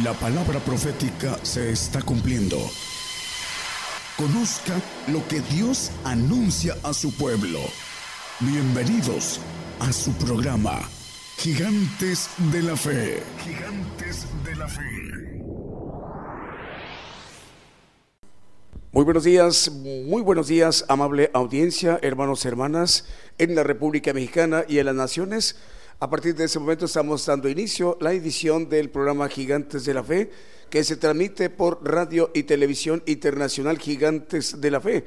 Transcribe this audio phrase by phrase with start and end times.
[0.00, 2.56] La palabra profética se está cumpliendo.
[4.16, 7.58] Conozca lo que Dios anuncia a su pueblo.
[8.40, 9.38] Bienvenidos
[9.80, 10.80] a su programa,
[11.36, 13.22] Gigantes de la Fe.
[13.44, 15.32] Gigantes de la Fe.
[18.92, 23.04] Muy buenos días, muy buenos días, amable audiencia, hermanos y hermanas
[23.36, 25.56] en la República Mexicana y en las naciones.
[26.02, 30.02] A partir de ese momento estamos dando inicio la edición del programa Gigantes de la
[30.02, 30.32] Fe,
[30.68, 35.04] que se transmite por radio y televisión internacional Gigantes de la Fe.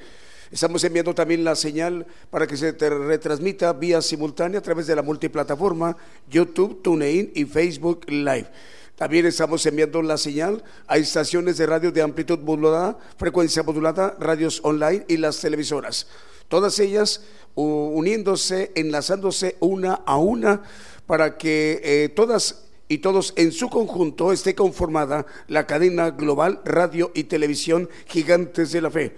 [0.50, 5.02] Estamos enviando también la señal para que se retransmita vía simultánea a través de la
[5.02, 5.98] multiplataforma
[6.30, 8.48] YouTube, TuneIn y Facebook Live.
[8.96, 14.62] También estamos enviando la señal a estaciones de radio de amplitud modulada, frecuencia modulada, radios
[14.64, 16.08] online y las televisoras.
[16.48, 17.22] Todas ellas
[17.56, 20.64] uniéndose, enlazándose una a una
[21.06, 27.12] para que eh, todas y todos en su conjunto esté conformada la cadena global radio
[27.16, 29.16] y televisión gigantes de la fe.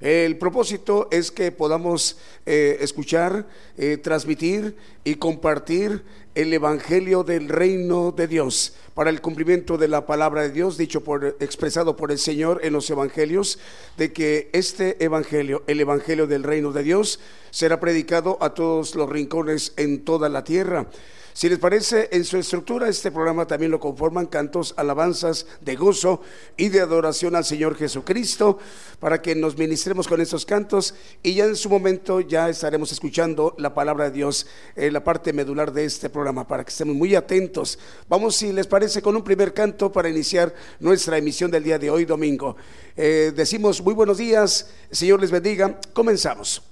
[0.00, 3.46] El propósito es que podamos eh, escuchar,
[3.78, 6.04] eh, transmitir y compartir
[6.36, 11.02] el Evangelio del Reino de Dios para el cumplimiento de la palabra de Dios, dicho
[11.02, 13.58] por, expresado por el Señor en los Evangelios,
[13.96, 17.20] de que este Evangelio, el Evangelio del Reino de Dios,
[17.50, 20.88] será predicado a todos los rincones en toda la tierra.
[21.36, 26.22] Si les parece, en su estructura este programa también lo conforman cantos, alabanzas de gozo
[26.56, 28.58] y de adoración al Señor Jesucristo,
[29.00, 33.54] para que nos ministremos con estos cantos y ya en su momento ya estaremos escuchando
[33.58, 37.14] la palabra de Dios en la parte medular de este programa, para que estemos muy
[37.14, 37.78] atentos.
[38.08, 41.90] Vamos, si les parece, con un primer canto para iniciar nuestra emisión del día de
[41.90, 42.56] hoy, domingo.
[42.96, 46.62] Eh, decimos muy buenos días, Señor les bendiga, comenzamos.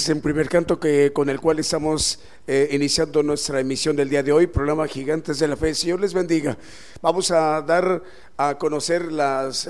[0.00, 4.22] Es el primer canto que, con el cual estamos eh, iniciando nuestra emisión del día
[4.22, 5.74] de hoy, programa Gigantes de la Fe.
[5.74, 6.56] Señor les bendiga.
[7.00, 8.02] Vamos a dar
[8.36, 9.68] a conocer las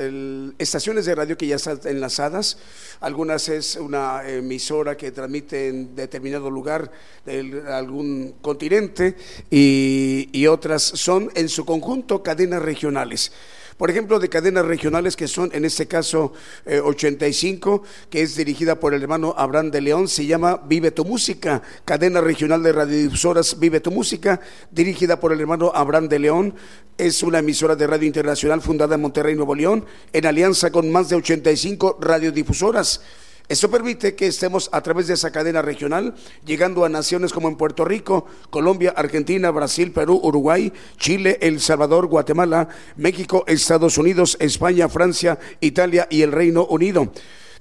[0.58, 2.58] estaciones de radio que ya están enlazadas.
[3.00, 6.90] Algunas es una emisora que transmite en determinado lugar
[7.26, 9.16] de algún continente
[9.50, 13.32] y otras son en su conjunto cadenas regionales
[13.76, 16.32] por ejemplo, de cadenas regionales que son, en este caso,
[16.66, 21.04] 85, eh, que es dirigida por el hermano Abraham de León, se llama Vive tu
[21.04, 24.40] Música, cadena regional de radiodifusoras Vive tu Música,
[24.70, 26.54] dirigida por el hermano Abraham de León,
[26.96, 31.08] es una emisora de radio internacional fundada en Monterrey, Nuevo León, en alianza con más
[31.08, 33.00] de 85 radiodifusoras.
[33.46, 36.14] Esto permite que estemos a través de esa cadena regional
[36.46, 42.06] llegando a naciones como en Puerto Rico, Colombia, Argentina, Brasil, Perú, Uruguay, Chile, El Salvador,
[42.06, 47.12] Guatemala, México, Estados Unidos, España, Francia, Italia y el Reino Unido.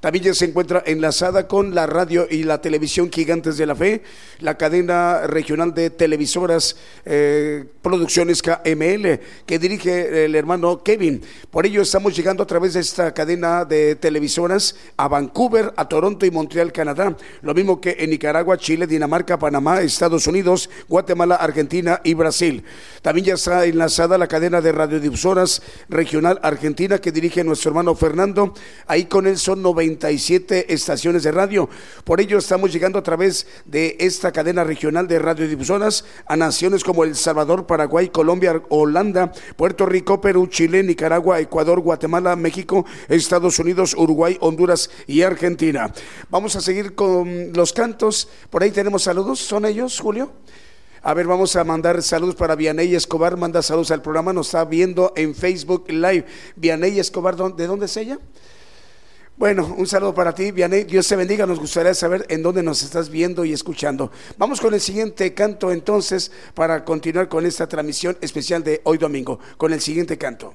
[0.03, 4.03] También se encuentra enlazada con la radio y la televisión Gigantes de la Fe,
[4.39, 11.21] la cadena regional de televisoras eh, Producciones KML, que dirige el hermano Kevin.
[11.49, 16.25] Por ello estamos llegando a través de esta cadena de televisoras a Vancouver, a Toronto
[16.25, 17.15] y Montreal, Canadá.
[17.41, 22.65] Lo mismo que en Nicaragua, Chile, Dinamarca, Panamá, Estados Unidos, Guatemala, Argentina y Brasil.
[23.01, 28.53] También ya está enlazada la cadena de radiodifusoras regional argentina que dirige nuestro hermano Fernando.
[28.85, 31.69] Ahí con él son 90 estaciones de radio.
[32.03, 37.03] Por ello estamos llegando a través de esta cadena regional de radiodifusoras a naciones como
[37.03, 43.95] El Salvador, Paraguay, Colombia, Holanda, Puerto Rico, Perú, Chile, Nicaragua, Ecuador, Guatemala, México, Estados Unidos,
[43.97, 45.91] Uruguay, Honduras y Argentina.
[46.29, 48.29] Vamos a seguir con los cantos.
[48.49, 49.39] Por ahí tenemos saludos.
[49.39, 50.31] ¿Son ellos, Julio?
[51.05, 53.35] A ver, vamos a mandar saludos para Vianey Escobar.
[53.35, 54.31] Manda saludos al programa.
[54.31, 56.25] Nos está viendo en Facebook Live.
[56.55, 58.19] Vianey Escobar, ¿de dónde es ella?
[59.35, 60.83] Bueno, un saludo para ti, Vianey.
[60.83, 61.45] Dios te bendiga.
[61.45, 64.11] Nos gustaría saber en dónde nos estás viendo y escuchando.
[64.37, 69.39] Vamos con el siguiente canto entonces para continuar con esta transmisión especial de hoy domingo.
[69.57, 70.53] Con el siguiente canto.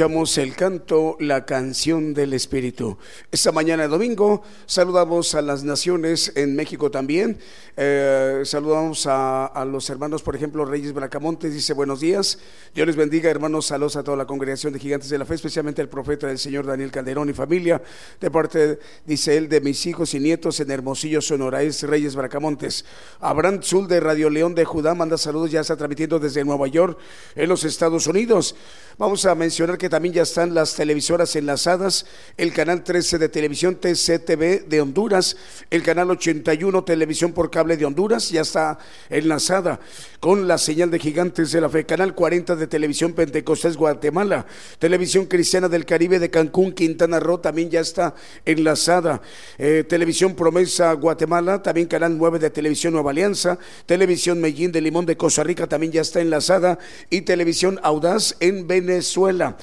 [0.00, 2.96] Escuchamos el canto La canción del Espíritu.
[3.30, 7.38] Esta mañana domingo saludamos a las naciones en México también.
[7.76, 12.38] Eh, saludamos a, los hermanos, por ejemplo, Reyes Bracamontes, dice buenos días.
[12.74, 15.82] Dios les bendiga, hermanos, saludos a toda la congregación de Gigantes de la Fe, especialmente
[15.82, 17.82] al profeta del Señor Daniel Calderón y familia,
[18.18, 22.86] de parte, dice él, de mis hijos y nietos en Hermosillo, Sonora, es Reyes Bracamontes.
[23.20, 26.98] Abraham Zul de Radio León de Judá manda saludos, ya está transmitiendo desde Nueva York,
[27.34, 28.56] en los Estados Unidos.
[28.98, 32.06] Vamos a mencionar que también ya están las televisoras enlazadas,
[32.36, 35.36] el canal 13 de televisión TCTV de Honduras,
[35.70, 38.78] el canal 81 televisión por cable de Honduras, ya está
[39.08, 39.80] enlazada
[40.18, 44.44] con la señal de Gigantes de la Fe, canal 40 de televisión Pentecostés Guatemala,
[44.78, 49.22] televisión cristiana del Caribe de Cancún, Quintana Roo también ya está enlazada,
[49.56, 55.06] eh, televisión Promesa Guatemala, también canal 9 de televisión Nueva Alianza, televisión Medellín de Limón
[55.06, 56.78] de Costa Rica también ya está enlazada
[57.08, 59.56] y televisión Audaz en Venezuela Venezuela.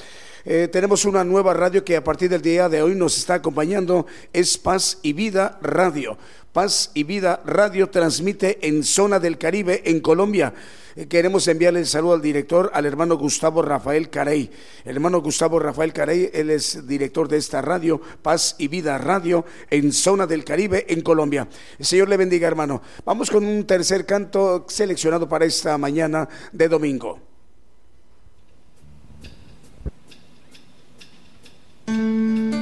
[0.44, 4.06] Eh, tenemos una nueva radio que a partir del día de hoy nos está acompañando,
[4.32, 6.16] es Paz y Vida Radio.
[6.52, 10.54] Paz y Vida Radio transmite en zona del Caribe, en Colombia.
[10.96, 14.50] Eh, queremos enviarle el saludo al director, al hermano Gustavo Rafael Carey.
[14.84, 19.44] El hermano Gustavo Rafael Carey, él es director de esta radio, Paz y Vida Radio,
[19.68, 21.46] en zona del Caribe, en Colombia.
[21.78, 22.80] El Señor le bendiga, hermano.
[23.04, 27.27] Vamos con un tercer canto seleccionado para esta mañana de domingo.
[31.88, 32.57] Música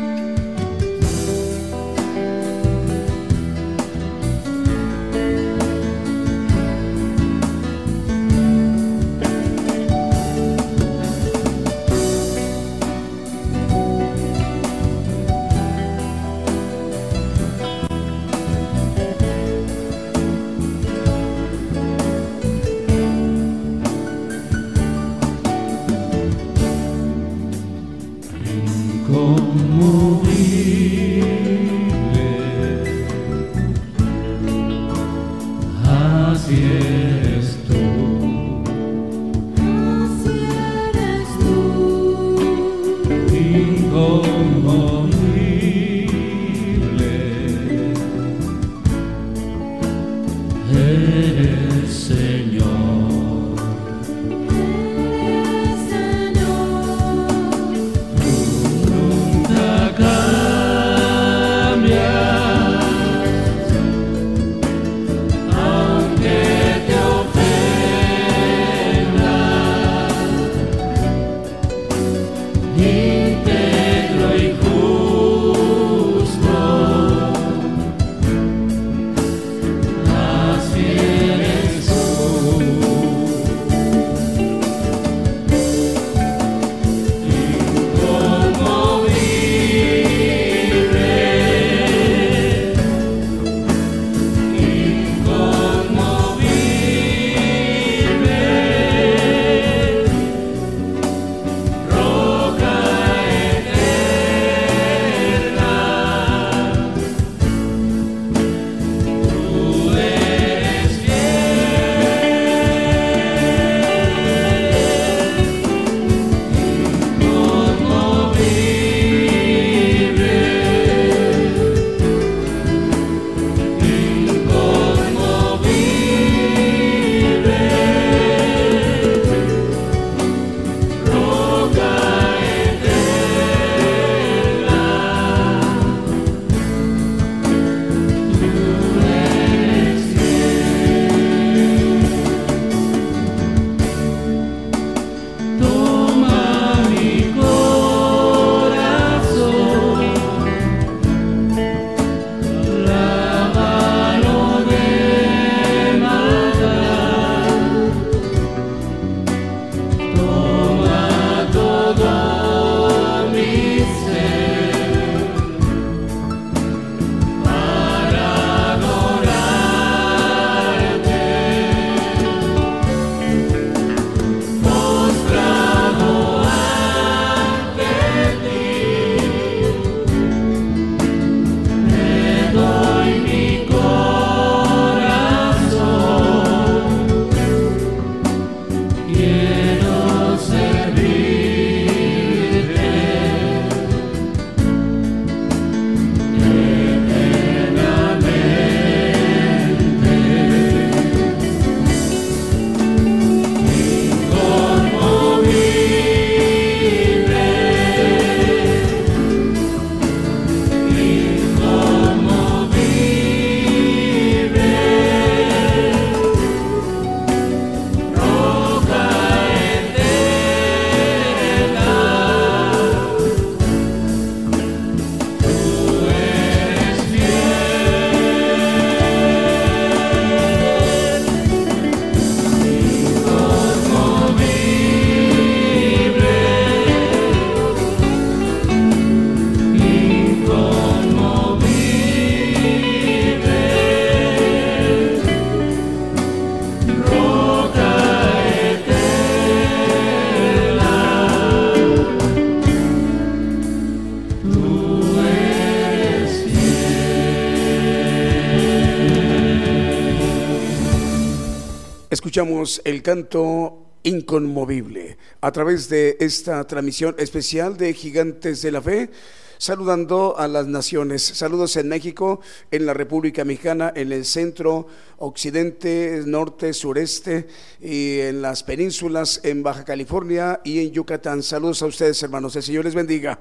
[262.36, 269.08] escuchamos el canto inconmovible a través de esta transmisión especial de Gigantes de la Fe
[269.56, 271.22] saludando a las naciones.
[271.22, 277.46] Saludos en México, en la República Mexicana, en el centro, occidente, norte, sureste
[277.80, 281.42] y en las penínsulas, en Baja California y en Yucatán.
[281.42, 282.54] Saludos a ustedes, hermanos.
[282.54, 283.38] El Señor les bendiga.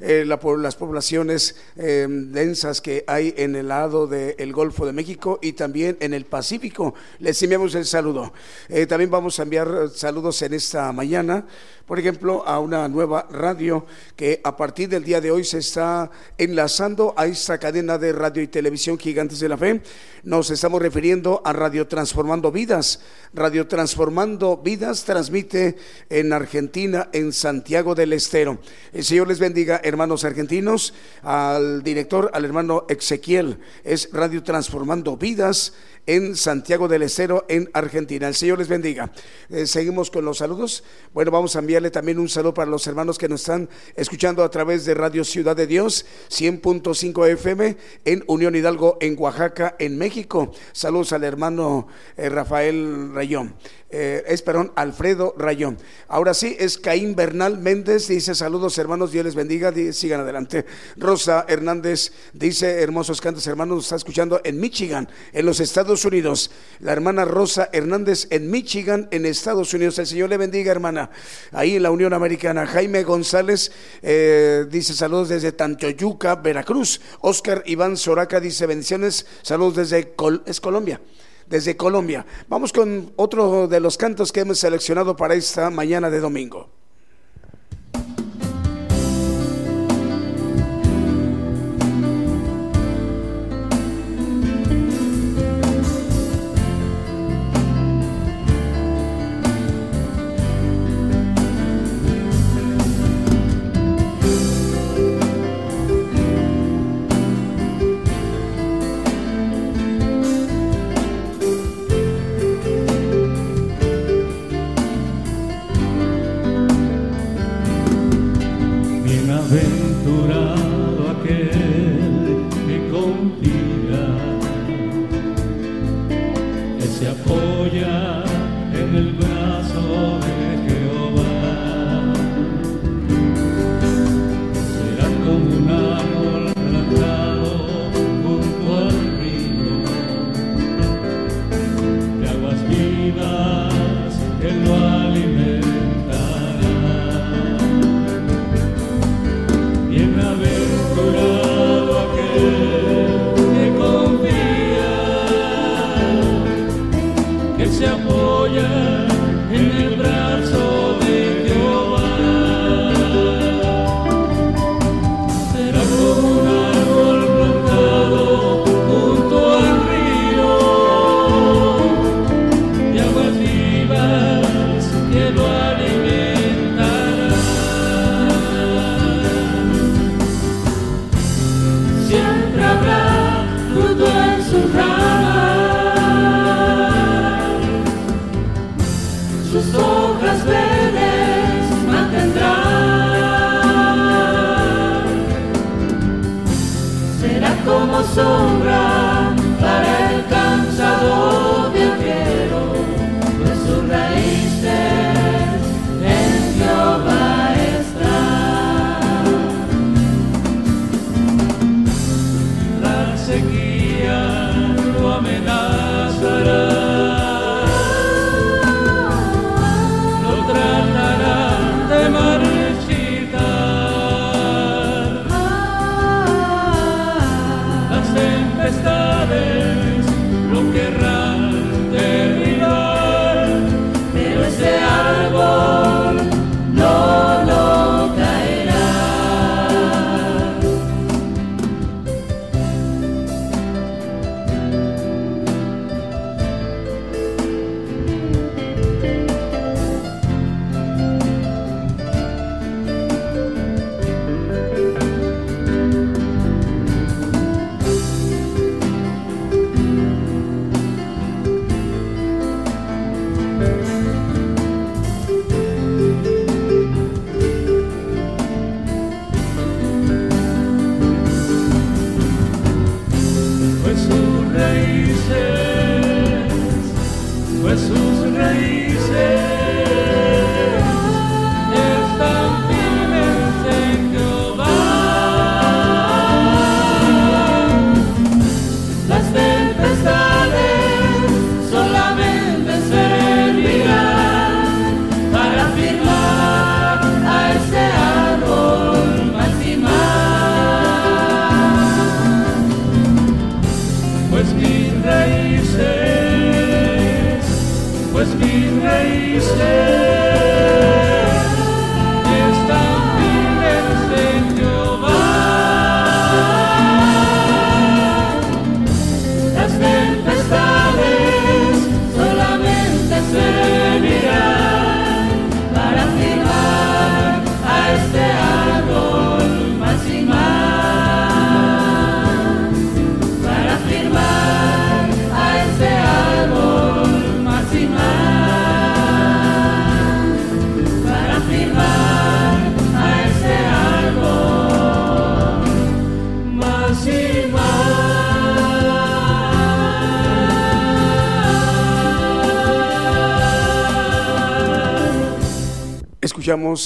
[0.00, 5.52] Eh, las poblaciones eh, densas que hay en el lado del Golfo de México y
[5.52, 6.94] también en el Pacífico.
[7.20, 8.32] Les enviamos el saludo.
[8.68, 11.46] Eh, también vamos a enviar saludos en esta mañana,
[11.86, 13.84] por ejemplo, a una nueva radio
[14.16, 18.42] que a partir del día de hoy se está enlazando a esta cadena de radio
[18.42, 19.82] y televisión Gigantes de la Fe.
[20.22, 23.00] Nos estamos refiriendo a Radio Transformando Vidas.
[23.34, 25.76] Radio Transformando Vidas transmite
[26.08, 28.58] en Argentina, en Santiago del Estero.
[28.92, 33.58] El Señor les bendiga, hermanos argentinos, al director, al hermano Ezequiel.
[33.84, 35.74] Es Radio Transformando Vidas
[36.06, 38.28] en Santiago del Estero, en Argentina.
[38.28, 39.10] El Señor les bendiga.
[39.48, 40.84] Eh, seguimos con los saludos.
[41.12, 44.50] Bueno, vamos a enviarle también un saludo para los hermanos que nos están escuchando a
[44.50, 50.52] través de Radio Ciudad de Dios, 100.5 FM, en Unión Hidalgo, en Oaxaca, en México.
[50.72, 53.54] Saludos al hermano eh, Rafael Rayón
[53.96, 55.78] eh, es, perdón, Alfredo Rayón.
[56.08, 60.66] Ahora sí, es Caín Bernal Méndez, dice saludos hermanos, Dios les bendiga, sigan adelante.
[60.96, 66.50] Rosa Hernández dice, hermosos cantos hermanos, nos está escuchando en Michigan, en los Estados Unidos.
[66.80, 69.98] La hermana Rosa Hernández en Michigan, en Estados Unidos.
[69.98, 71.10] El Señor le bendiga, hermana.
[71.52, 72.66] Ahí en la Unión Americana.
[72.66, 73.70] Jaime González
[74.02, 77.00] eh, dice saludos desde Tantoyuca, Veracruz.
[77.20, 80.14] Oscar Iván Soraca dice bendiciones, saludos desde
[80.46, 81.00] es Colombia
[81.46, 82.24] desde Colombia.
[82.48, 86.83] Vamos con otro de los cantos que hemos seleccionado para esta mañana de domingo.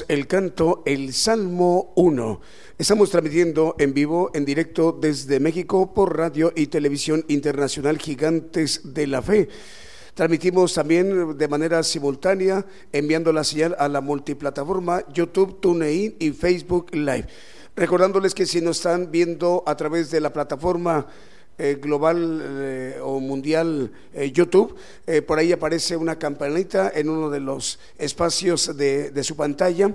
[0.09, 2.41] El canto El Salmo 1.
[2.79, 9.07] Estamos transmitiendo en vivo, en directo desde México por radio y televisión internacional Gigantes de
[9.07, 9.49] la Fe.
[10.14, 16.93] Transmitimos también de manera simultánea, enviando la señal a la multiplataforma YouTube, TuneIn y Facebook
[16.93, 17.29] Live.
[17.77, 21.07] Recordándoles que si nos están viendo a través de la plataforma
[21.61, 24.77] eh, global eh, o mundial eh, YouTube,
[25.27, 29.92] por ahí aparece una campanita en uno de los espacios de, de su pantalla.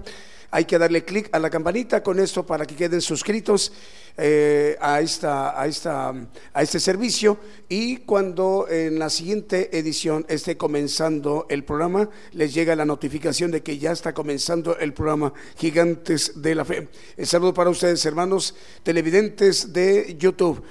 [0.51, 3.71] Hay que darle clic a la campanita con esto para que queden suscritos
[4.17, 6.13] a, esta, a, esta,
[6.53, 7.37] a este servicio
[7.69, 13.63] y cuando en la siguiente edición esté comenzando el programa, les llega la notificación de
[13.63, 16.89] que ya está comenzando el programa Gigantes de la Fe.
[17.17, 20.63] El saludo para ustedes, hermanos televidentes de YouTube.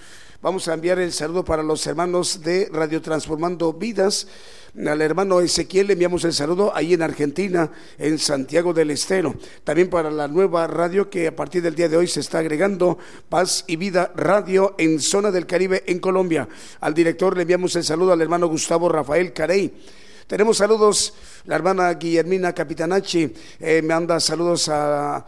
[0.43, 4.27] Vamos a enviar el saludo para los hermanos de Radio Transformando Vidas.
[4.77, 9.37] Al hermano Ezequiel le enviamos el saludo ahí en Argentina, en Santiago del Estero.
[9.63, 12.99] También para la nueva radio que a partir del día de hoy se está agregando,
[13.29, 16.49] Paz y Vida Radio en Zona del Caribe, en Colombia.
[16.81, 19.73] Al director le enviamos el saludo al hermano Gustavo Rafael Carey.
[20.27, 25.25] Tenemos saludos, la hermana Guillermina Capitanachi eh, manda saludos a,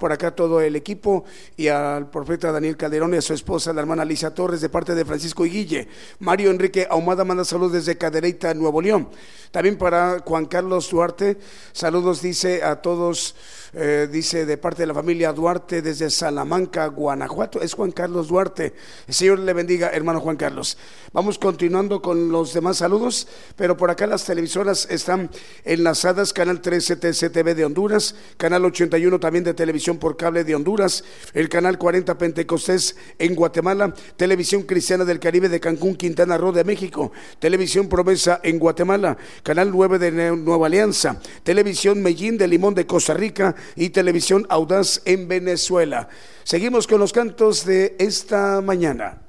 [0.00, 1.24] por acá todo el equipo
[1.56, 4.94] y al profeta Daniel Calderón y a su esposa, la hermana Alicia Torres, de parte
[4.94, 5.88] de Francisco y Guille.
[6.20, 9.08] Mario Enrique Ahumada manda saludos desde Cadereyta, Nuevo León.
[9.50, 11.38] También para Juan Carlos Duarte,
[11.72, 13.34] saludos dice a todos
[13.74, 17.60] eh, dice de parte de la familia Duarte desde Salamanca, Guanajuato.
[17.60, 18.74] Es Juan Carlos Duarte.
[19.06, 20.78] El Señor le bendiga, hermano Juan Carlos.
[21.12, 25.30] Vamos continuando con los demás saludos, pero por acá las televisoras están
[25.64, 31.04] enlazadas, Canal 13 TCTV de Honduras, Canal 81 también de Televisión por Cable de Honduras,
[31.34, 36.64] el Canal 40 Pentecostés en Guatemala, Televisión Cristiana del Caribe de Cancún, Quintana Roo de
[36.64, 42.86] México, Televisión Promesa en Guatemala, Canal 9 de Nueva Alianza, Televisión Mellín de Limón de
[42.86, 46.08] Costa Rica, y Televisión Audaz en Venezuela.
[46.44, 49.27] Seguimos con los cantos de esta mañana.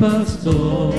[0.00, 0.91] Pastoreará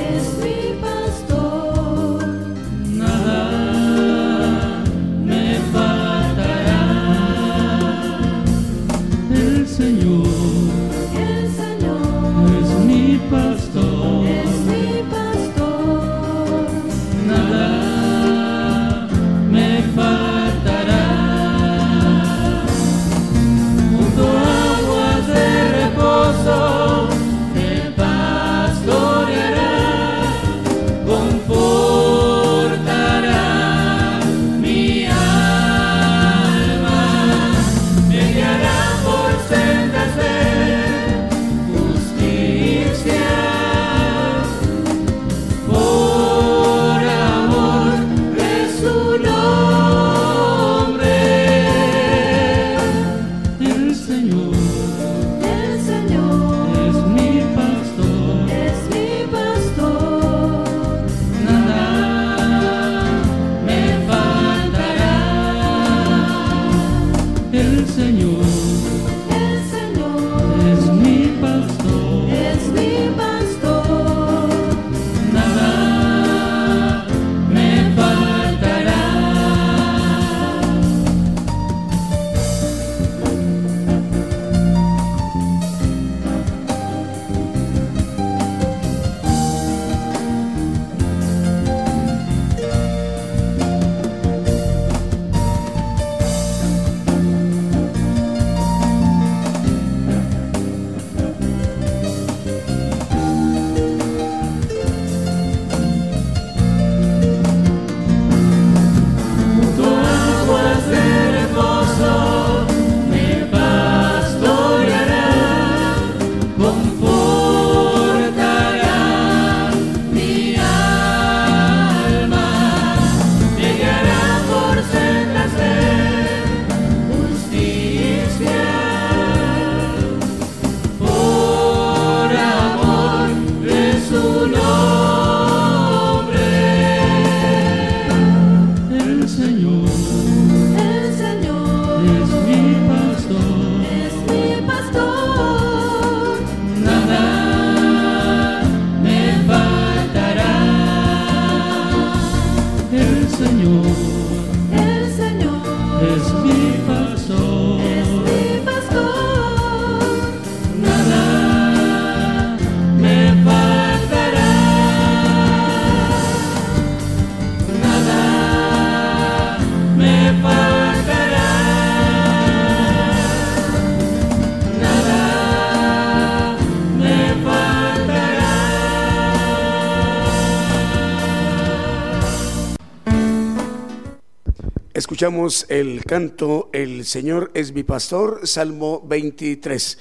[185.14, 190.00] Escuchamos el canto El Señor es mi pastor, Salmo 23.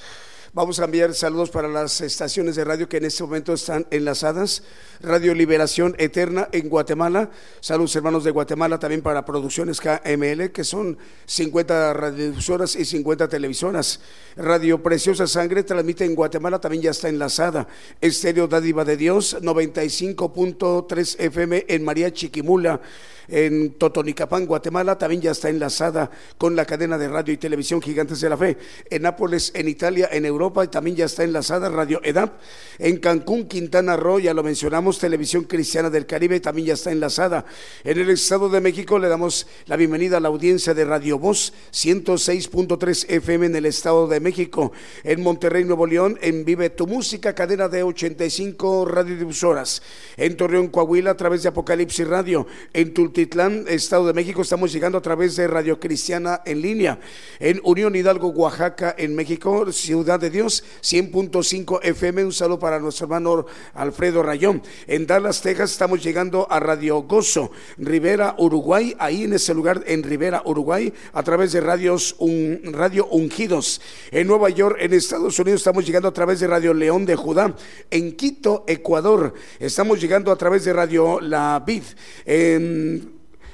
[0.53, 4.63] Vamos a enviar saludos para las estaciones de radio que en este momento están enlazadas.
[5.01, 7.29] Radio Liberación Eterna en Guatemala.
[7.59, 13.99] Saludos hermanos de Guatemala también para Producciones KML, que son 50 radiodifusoras y 50 televisoras.
[14.35, 17.67] Radio Preciosa Sangre transmite en Guatemala, también ya está enlazada.
[18.01, 22.81] Estéreo Dádiva de Dios, 95.3 FM en María Chiquimula
[23.27, 28.21] en Totonicapán, Guatemala, también ya está enlazada con la cadena de radio y televisión Gigantes
[28.21, 28.57] de la Fe.
[28.89, 32.33] En Nápoles, en Italia, en Europa, también ya está enlazada Radio EDAP.
[32.79, 37.45] En Cancún, Quintana Roo, ya lo mencionamos, Televisión Cristiana del Caribe, también ya está enlazada.
[37.83, 41.53] En el Estado de México le damos la bienvenida a la audiencia de Radio Voz,
[41.71, 44.71] 106.3 FM en el Estado de México.
[45.03, 49.81] En Monterrey, Nuevo León, en Vive tu Música, cadena de 85 radiodifusoras.
[50.17, 52.47] En Torreón, Coahuila, a través de Apocalipsis Radio.
[52.73, 54.41] En Titlán, Estado de México.
[54.41, 56.99] Estamos llegando a través de Radio Cristiana en línea.
[57.39, 62.25] En Unión Hidalgo, Oaxaca, en México, Ciudad de Dios, 100.5 FM.
[62.25, 63.45] Un saludo para nuestro hermano
[63.75, 64.63] Alfredo Rayón.
[64.87, 68.95] En Dallas, Texas, estamos llegando a Radio Gozo, Rivera, Uruguay.
[68.97, 73.79] Ahí en ese lugar, en Rivera, Uruguay, a través de radios un, Radio Ungidos.
[74.11, 77.55] En Nueva York, en Estados Unidos, estamos llegando a través de Radio León de Judá.
[77.91, 81.83] En Quito, Ecuador, estamos llegando a través de Radio La Vid.
[82.25, 83.02] En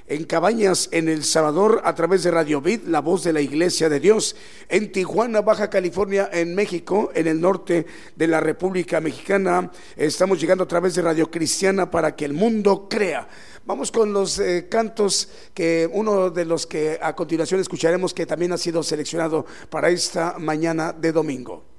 [0.10, 3.90] en Cabañas, en El Salvador, a través de Radio Vid, la voz de la Iglesia
[3.90, 4.36] de Dios,
[4.68, 9.72] en Tijuana, Baja California, en México, en el norte de la República Mexicana.
[9.96, 13.28] Estamos llegando a través de Radio Cristiana para que el mundo crea.
[13.66, 18.52] Vamos con los eh, cantos que uno de los que a continuación escucharemos que también
[18.52, 21.79] ha sido seleccionado para esta mañana de domingo.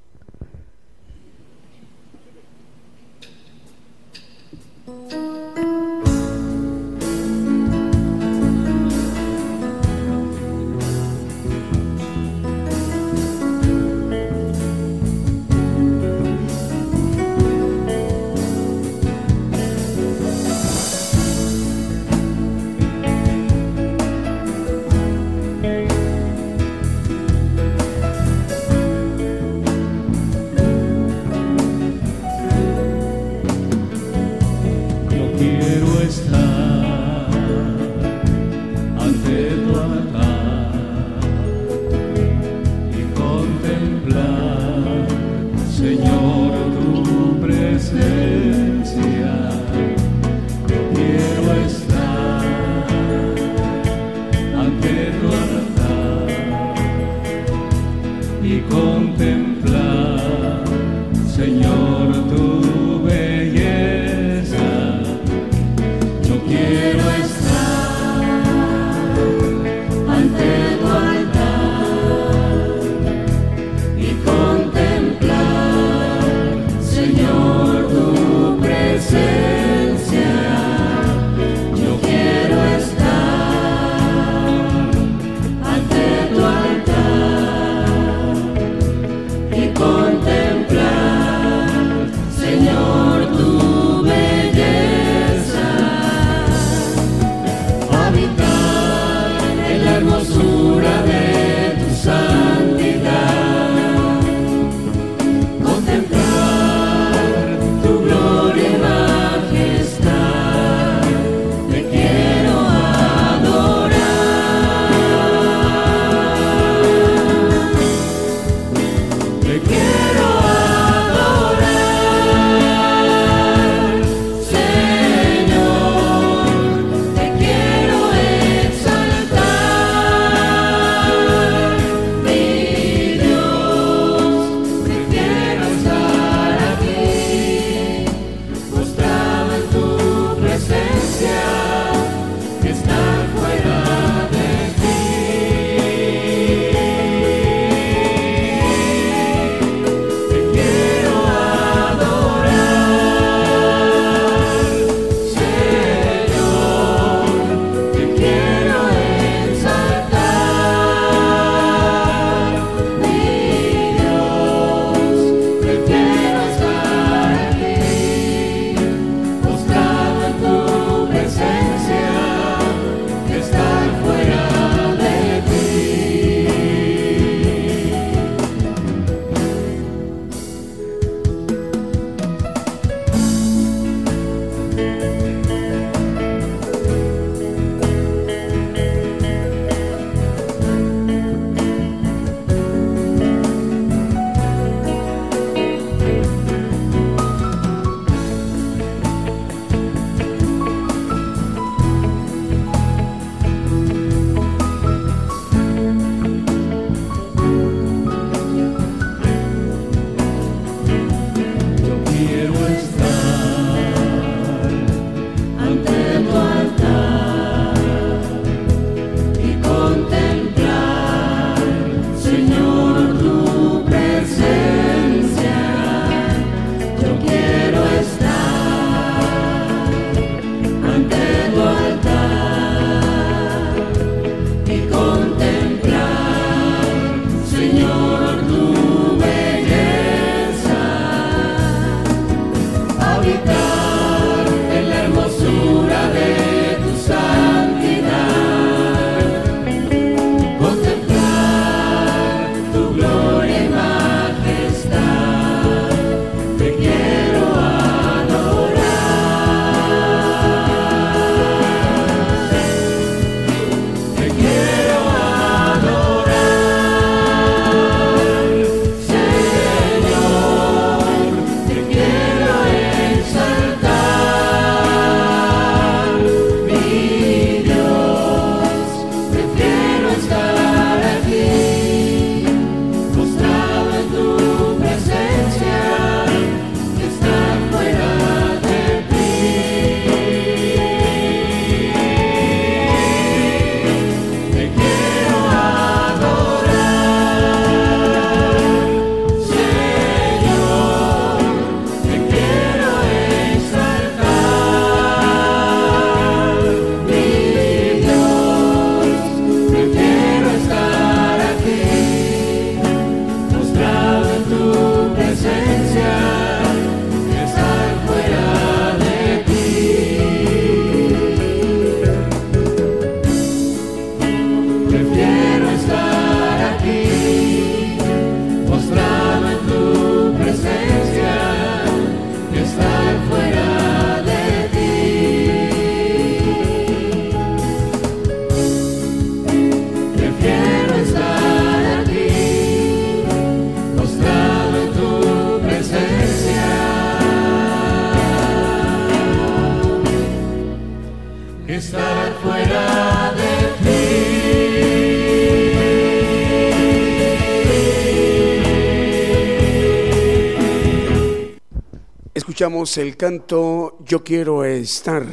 [362.61, 365.25] Escuchamos el canto Yo quiero estar.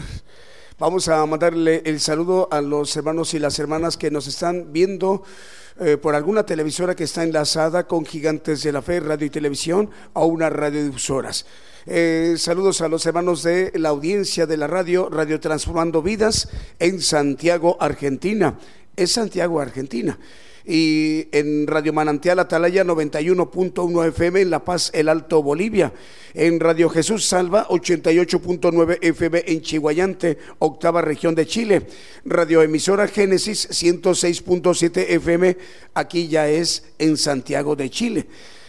[0.80, 5.24] Vamos a mandarle el saludo a los hermanos y las hermanas que nos están viendo
[5.82, 9.90] eh, por alguna televisora que está enlazada con Gigantes de la Fe, radio y televisión,
[10.14, 11.46] o una radiodifusoras.
[11.86, 16.48] Eh, saludos a los hermanos de la audiencia de la radio, Radio Transformando Vidas,
[16.80, 18.58] en Santiago, Argentina.
[18.96, 20.18] Es Santiago, Argentina
[20.68, 25.94] y en Radio Manantial Atalaya 91.1 FM en La Paz, El Alto, Bolivia.
[26.34, 31.88] En Radio Jesús Salva 88.9 FM en Chihuayante, octava región de Chile.
[32.26, 35.58] Radio Emisora Génesis 106.7 FM,
[35.94, 38.28] aquí ya es en Santiago de Chile.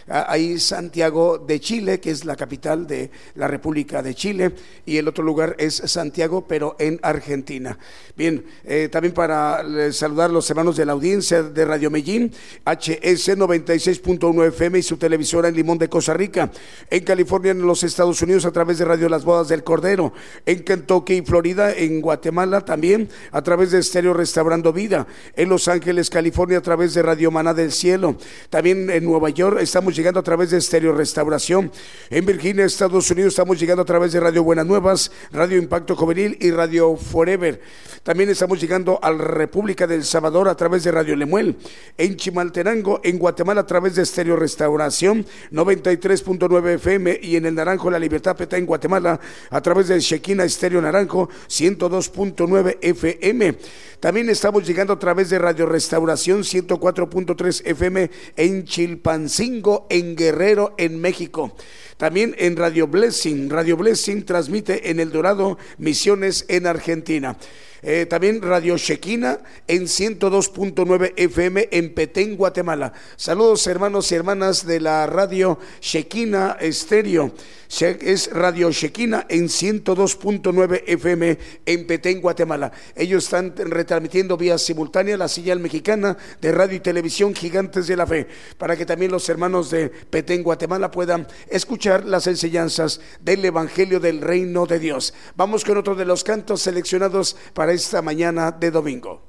[0.09, 4.53] Hay Santiago de Chile, que es la capital de la República de Chile,
[4.85, 7.77] y el otro lugar es Santiago, pero en Argentina.
[8.17, 12.31] Bien, eh, también para eh, saludar a los hermanos de la audiencia de Radio Medellín,
[12.65, 16.51] HS 96.1 FM y su televisora en Limón de Costa Rica,
[16.89, 20.13] en California, en los Estados Unidos, a través de Radio Las Bodas del Cordero,
[20.45, 25.05] en Kentucky Florida, en Guatemala también, a través de Estéreo Restaurando Vida,
[25.35, 28.15] en Los Ángeles, California, a través de Radio Maná del Cielo,
[28.49, 31.69] también en Nueva York, estamos llegando a través de Estéreo Restauración.
[32.09, 36.37] En Virginia, Estados Unidos, estamos llegando a través de Radio Buenas Nuevas, Radio Impacto Juvenil
[36.39, 37.59] y Radio Forever.
[38.01, 41.57] También estamos llegando a la República del Salvador a través de Radio Lemuel.
[41.97, 47.19] En Chimaltenango, en Guatemala, a través de Estéreo Restauración, 93.9 FM.
[47.21, 49.19] Y en el Naranjo, La Libertad Peta en Guatemala,
[49.49, 53.57] a través de Shequina Estéreo Naranjo, 102.9 FM.
[53.99, 60.99] También estamos llegando a través de Radio Restauración 104.3 FM en Chilpancingo, en Guerrero, en
[60.99, 61.55] México.
[61.97, 63.49] También en Radio Blessing.
[63.49, 67.37] Radio Blessing transmite en El Dorado Misiones en Argentina.
[67.81, 72.91] Eh, también Radio Shequina en 102.9 FM en Petén, Guatemala.
[73.15, 77.33] Saludos hermanos y hermanas de la radio Shequina Estéreo.
[77.69, 82.71] Es Radio Shequina en 102.9 FM en Petén, Guatemala.
[82.95, 88.07] Ellos están retransmitiendo vía simultánea la señal mexicana de radio y televisión Gigantes de la
[88.07, 88.27] Fe,
[88.57, 94.21] para que también los hermanos de Petén, Guatemala puedan escuchar las enseñanzas del Evangelio del
[94.21, 95.13] Reino de Dios.
[95.35, 99.28] Vamos con otro de los cantos seleccionados para esta mañana de domingo.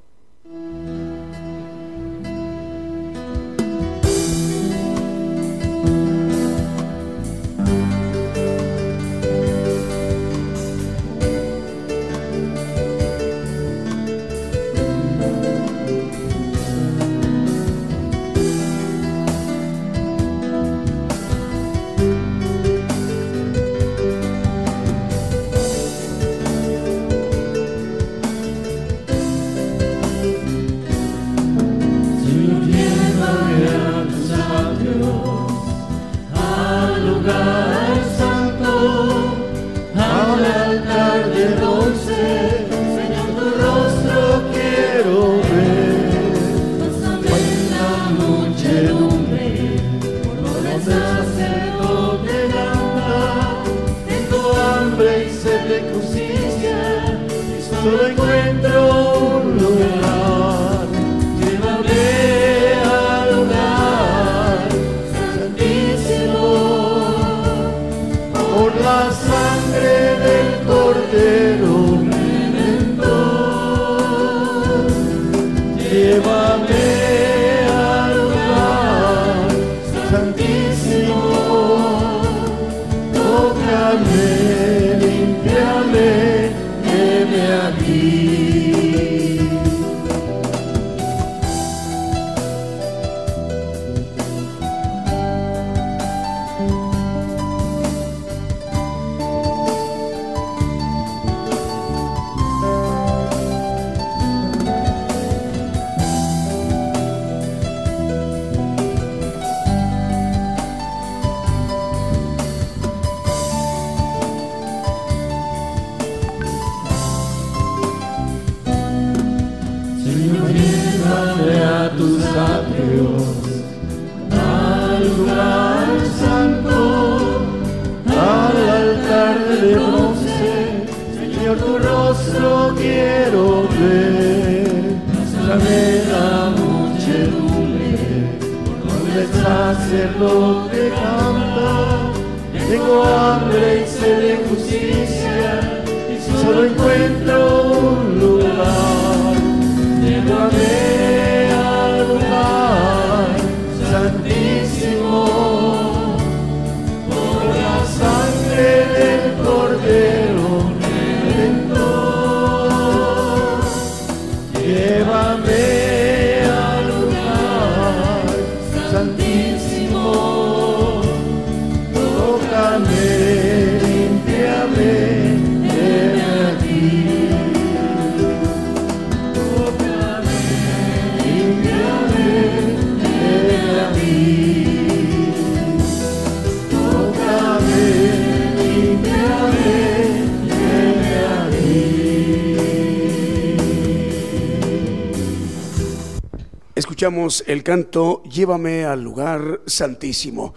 [197.71, 200.55] Canto Llévame al lugar santísimo.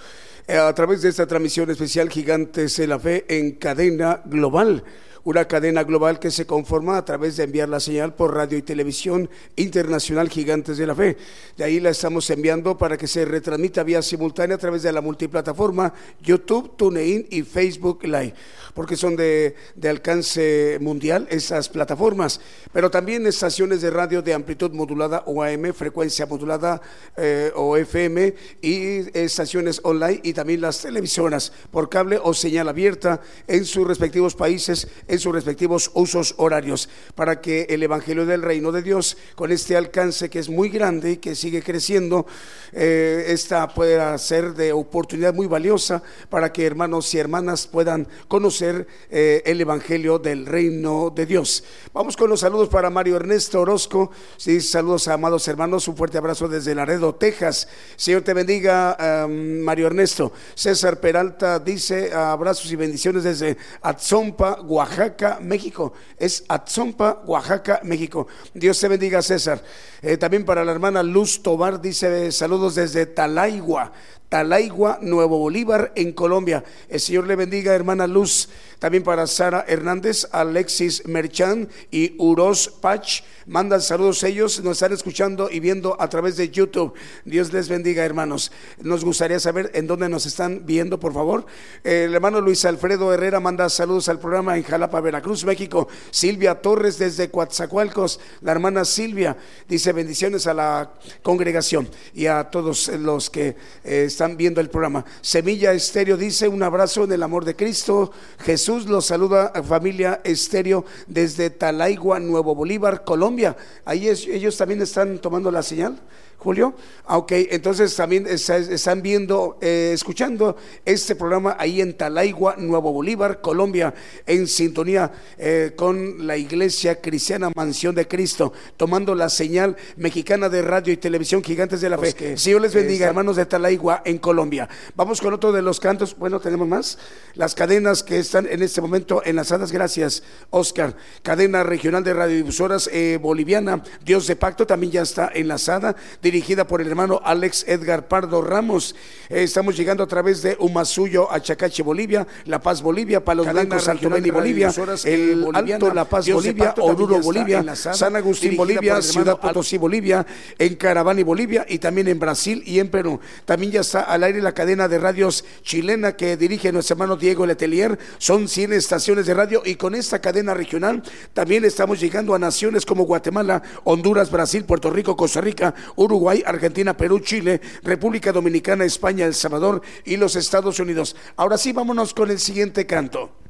[0.47, 4.83] Eh, a través de esta transmisión especial Gigantes de la Fe en cadena global
[5.23, 8.61] una cadena global que se conforma a través de enviar la señal por radio y
[8.61, 11.17] televisión internacional Gigantes de la Fe.
[11.57, 15.01] De ahí la estamos enviando para que se retransmita vía simultánea a través de la
[15.01, 18.33] multiplataforma YouTube, TuneIn y Facebook Live
[18.73, 25.23] porque son de, alcance mundial esas plataformas, pero también estaciones de radio de amplitud modulada
[25.27, 26.81] o AM, frecuencia modulada
[27.15, 33.21] eh, o FM y estaciones online y también las televisoras por cable o señal abierta
[33.47, 38.71] en sus respectivos países, en sus respectivos usos horarios, para que el Evangelio del Reino
[38.71, 42.25] de Dios, con este alcance que es muy grande y que sigue creciendo,
[42.71, 48.87] eh, esta pueda ser de oportunidad muy valiosa para que hermanos y hermanas puedan conocer
[49.11, 51.63] eh, el Evangelio del Reino de Dios.
[51.93, 54.09] Vamos con los saludos para Mario Ernesto Orozco.
[54.37, 55.87] Sí, saludos a amados hermanos.
[55.87, 57.67] Un fuerte abrazo desde Laredo, Texas.
[57.95, 60.31] Señor te bendiga, Mario Ernesto.
[60.55, 65.02] César Peralta dice abrazos y bendiciones desde Atzompa, Oaxaca,
[65.41, 65.93] México.
[66.17, 68.27] Es Atzompa, Oaxaca, México.
[68.53, 69.61] Dios te bendiga, César.
[70.01, 73.91] Eh, también para la hermana Luz Tobar dice saludos desde Talaigua.
[74.29, 76.63] Talaigua, Nuevo Bolívar, en Colombia.
[76.89, 78.49] El Señor le bendiga, hermana Luz.
[78.79, 83.23] También para Sara Hernández, Alexis Merchan y Uros Pach.
[83.45, 86.93] Mandan saludos ellos, nos están escuchando y viendo a través de YouTube.
[87.25, 88.51] Dios les bendiga, hermanos.
[88.81, 91.45] Nos gustaría saber en dónde nos están viendo, por favor.
[91.83, 95.87] El hermano Luis Alfredo Herrera manda saludos al programa en Jalapa, Veracruz, México.
[96.11, 98.19] Silvia Torres desde Coatzacoalcos.
[98.41, 99.35] La hermana Silvia
[99.67, 105.03] dice bendiciones a la congregación y a todos los que eh, están viendo el programa.
[105.21, 108.11] Semilla Estéreo dice un abrazo en el amor de Cristo.
[108.39, 113.57] Jesús los saluda a familia Estéreo desde Talaigua, Nuevo Bolívar, Colombia.
[113.83, 115.99] Ahí ellos también están tomando la señal.
[116.43, 116.73] Julio.
[117.05, 123.39] Ah, ok, entonces también están viendo, eh, escuchando este programa ahí en Talaigua, Nuevo Bolívar,
[123.39, 123.93] Colombia,
[124.25, 130.61] en sintonía eh, con la Iglesia Cristiana Mansión de Cristo, tomando la señal mexicana de
[130.61, 132.13] radio y televisión Gigantes de la Fe.
[132.17, 134.67] Pues Señor les bendiga, hermanos de Talaigua, en Colombia.
[134.95, 136.17] Vamos con otro de los cantos.
[136.17, 136.97] Bueno, tenemos más.
[137.35, 139.71] Las cadenas que están en este momento enlazadas.
[139.71, 140.95] Gracias, Oscar.
[141.23, 146.79] Cadena regional de radiodifusoras eh, boliviana, Dios de Pacto, también ya está enlazada dirigida por
[146.81, 148.95] el hermano Alex Edgar Pardo Ramos.
[149.29, 153.83] Eh, estamos llegando a través de Umasuyo a Chacache, Bolivia, La Paz, Bolivia, Palos Blancos,
[153.83, 154.71] Santo Beni, Bolivia,
[155.05, 160.25] el Alto La Paz, Bolivia, Oruro, Bolivia, San Agustín, Bolivia, Ciudad Potosí, Bolivia,
[160.59, 163.19] en Caravani, Bolivia y también en Brasil y en Perú.
[163.45, 167.47] También ya está al aire la cadena de radios chilena que dirige nuestro hermano Diego
[167.47, 167.97] Letelier.
[168.19, 172.85] Son 100 estaciones de radio y con esta cadena regional también estamos llegando a naciones
[172.85, 179.25] como Guatemala, Honduras, Brasil, Puerto Rico, Costa Rica, Uruguay, Argentina, Perú, Chile, República Dominicana, España,
[179.25, 181.15] El Salvador y los Estados Unidos.
[181.35, 183.42] Ahora sí, vámonos con el siguiente canto.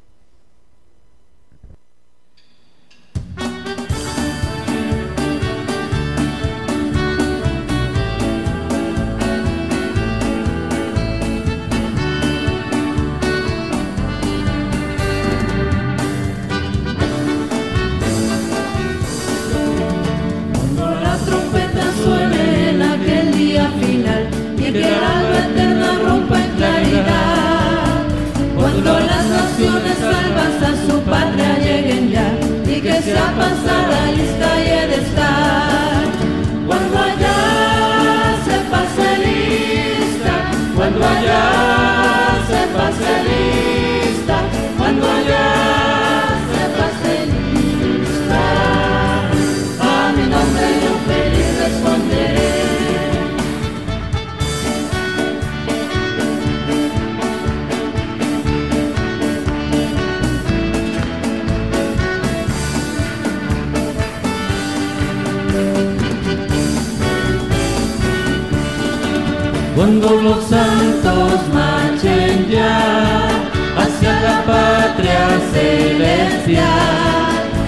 [69.84, 73.28] Cuando los santos marchen ya
[73.76, 76.64] hacia la patria celestial,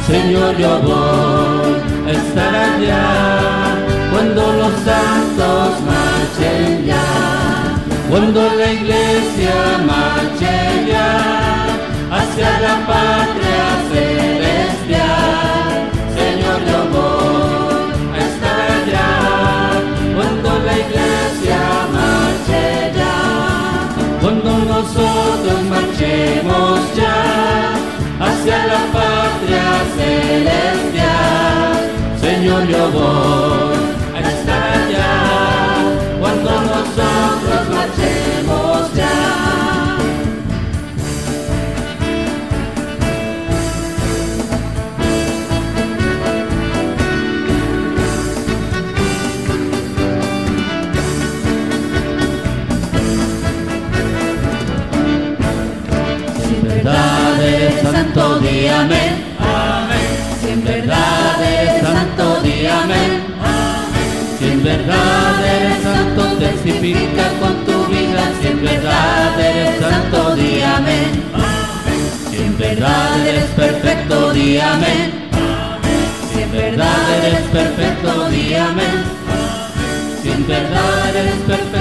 [0.06, 3.76] Señor, yo voy estar allá
[4.10, 7.04] cuando los santos marchen ya,
[8.08, 9.54] cuando la iglesia
[9.86, 11.66] marche ya
[12.16, 14.85] hacia la patria celestial.
[24.76, 27.72] Nosotros marchemos ya
[28.20, 31.76] hacia la patria celestial.
[32.20, 33.75] Señor, yo voy
[58.16, 59.24] santo, di amén.
[60.40, 63.26] Si en verdad eres santo, di amén.
[64.38, 68.22] Si en verdad eres santo, testifica con tu vida.
[68.40, 71.24] Si en verdad eres santo, di amén.
[72.30, 75.28] Si en verdad eres perfecto, di amén.
[76.32, 79.04] Si en verdad eres perfecto, di amén.
[80.22, 81.75] Si en verdad eres perfecto,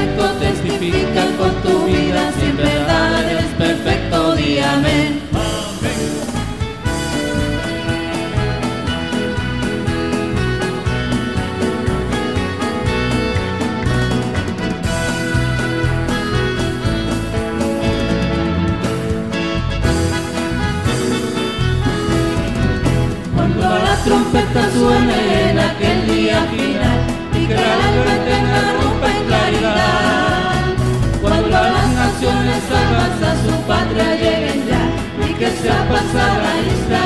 [24.75, 26.99] suene en aquel día final
[27.33, 30.73] y que la alma eterna rompa en claridad.
[31.21, 34.83] Cuando las naciones salvas a su patria lleguen ya
[35.27, 37.04] y que sea pasada Israel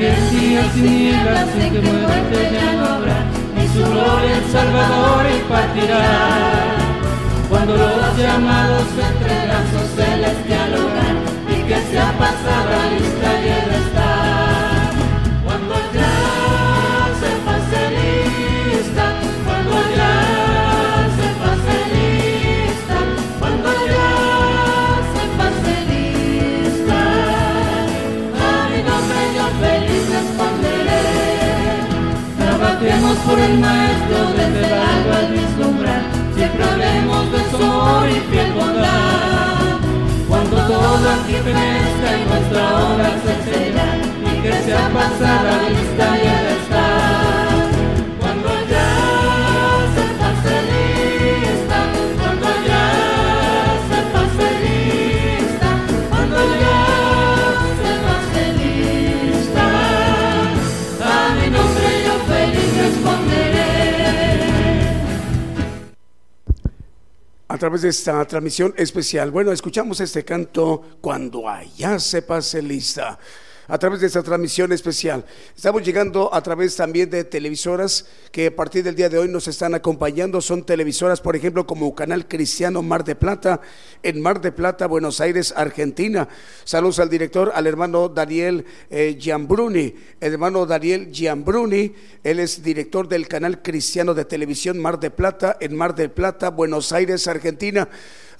[0.00, 3.18] aquel día sin en que muerte ya no habrá,
[3.62, 6.02] y su gloria el Salvador impartirá.
[7.50, 11.16] Cuando los llamados entre brazos celestial hogar,
[11.50, 13.19] y que sea pasada y
[32.80, 36.02] Trabajemos por el Maestro desde el alba al vislumbrar,
[36.34, 39.76] siempre hablemos de su amor y fiel bondad.
[40.26, 43.84] Cuando aquí fenezca y nuestra obra se sella,
[44.24, 46.49] y que sea pasada lista y
[67.60, 69.30] través de esta transmisión especial.
[69.30, 73.18] Bueno, escuchamos este canto cuando allá se pase lista.
[73.70, 75.24] A través de esta transmisión especial.
[75.54, 79.46] Estamos llegando a través también de televisoras que a partir del día de hoy nos
[79.46, 80.40] están acompañando.
[80.40, 83.60] Son televisoras, por ejemplo, como Canal Cristiano Mar de Plata,
[84.02, 86.28] en Mar de Plata, Buenos Aires, Argentina.
[86.64, 89.94] Saludos al director, al hermano Daniel eh, Giambruni.
[90.20, 91.94] El hermano Daniel Giambruni,
[92.24, 96.50] él es director del Canal Cristiano de Televisión Mar de Plata, en Mar de Plata,
[96.50, 97.88] Buenos Aires, Argentina.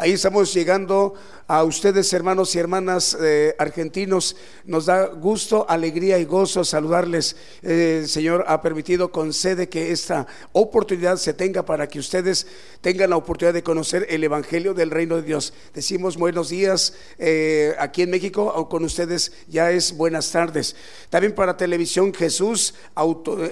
[0.01, 1.13] Ahí estamos llegando
[1.51, 4.37] a ustedes, hermanos y hermanas eh, argentinos.
[4.67, 7.35] Nos da gusto, alegría y gozo saludarles.
[7.63, 12.47] Eh, el Señor ha permitido, concede que esta oportunidad se tenga para que ustedes
[12.81, 15.53] tengan la oportunidad de conocer el Evangelio del Reino de Dios.
[15.75, 20.77] Decimos buenos días eh, aquí en México, o con ustedes ya es buenas tardes.
[21.09, 22.75] También para Televisión Jesús,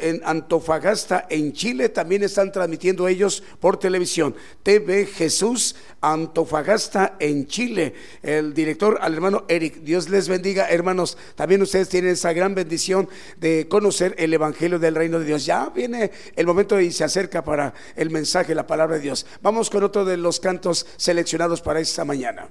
[0.03, 4.37] en Antofagasta, en Chile, también están transmitiendo ellos por televisión.
[4.63, 7.88] TV Jesús, Antofagasta, en Chile.
[8.23, 11.17] El director, al hermano Eric, Dios les bendiga, hermanos.
[11.35, 13.09] También ustedes tienen esa gran bendición
[13.39, 15.47] de conocer el Evangelio del Reino de Dios.
[15.47, 19.27] Ya viene el momento y se acerca para el mensaje, la palabra de Dios.
[19.43, 22.49] Vamos con otro de los cantos seleccionados para esta mañana.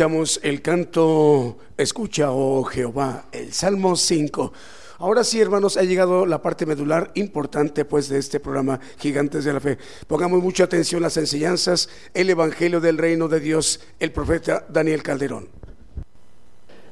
[0.00, 4.50] Escuchamos el canto Escucha, oh Jehová, el Salmo 5.
[4.96, 9.52] Ahora sí, hermanos, ha llegado la parte medular importante pues de este programa Gigantes de
[9.52, 9.76] la Fe.
[10.06, 15.02] Pongamos mucha atención a las enseñanzas, el Evangelio del Reino de Dios, el profeta Daniel
[15.02, 15.48] Calderón.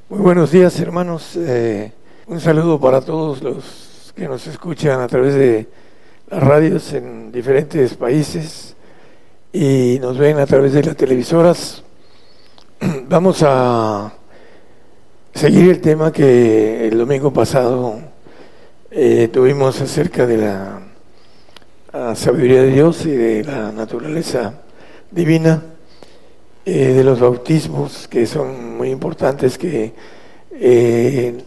[0.09, 1.35] Muy buenos días, hermanos.
[1.35, 1.91] Eh,
[2.27, 5.67] un saludo para todos los que nos escuchan a través de
[6.29, 8.75] las radios en diferentes países
[9.51, 11.83] y nos ven a través de las televisoras.
[13.09, 14.13] Vamos a
[15.33, 17.99] seguir el tema que el domingo pasado
[18.89, 24.53] eh, tuvimos acerca de la, sabiduría de Dios y de la naturaleza
[25.11, 25.61] divina,
[26.65, 29.93] eh, de los bautismos que son muy importantes, que
[30.51, 31.43] eh,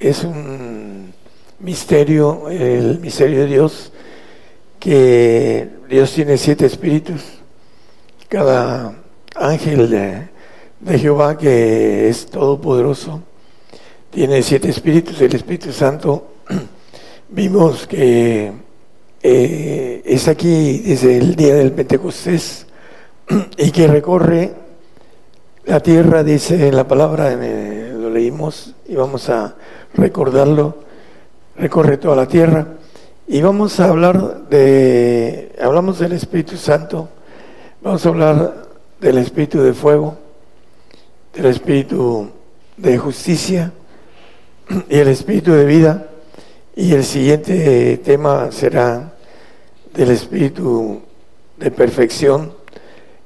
[0.00, 1.12] es un
[1.60, 3.92] misterio, el misterio de Dios,
[4.80, 7.22] que Dios tiene siete espíritus,
[8.28, 9.05] cada
[9.38, 13.22] ángel de Jehová que es todopoderoso,
[14.10, 16.28] tiene siete espíritus, el Espíritu Santo,
[17.28, 18.50] vimos que
[19.22, 22.66] eh, es aquí desde el día del Pentecostés
[23.58, 24.54] y que recorre
[25.66, 29.56] la tierra, dice la palabra, lo leímos y vamos a
[29.94, 30.76] recordarlo,
[31.56, 32.68] recorre toda la tierra.
[33.26, 37.08] Y vamos a hablar de, hablamos del Espíritu Santo,
[37.82, 38.65] vamos a hablar
[39.00, 40.16] del Espíritu de fuego,
[41.34, 42.30] el espíritu
[42.76, 43.72] de justicia
[44.88, 46.08] y el espíritu de vida.
[46.74, 49.14] Y el siguiente tema será
[49.94, 51.00] del espíritu
[51.56, 52.52] de perfección,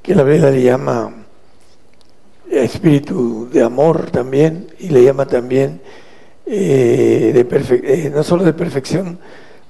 [0.03, 1.13] que la Biblia le llama
[2.49, 5.81] espíritu de amor también, y le llama también
[6.47, 9.19] eh, de eh, no solo de perfección,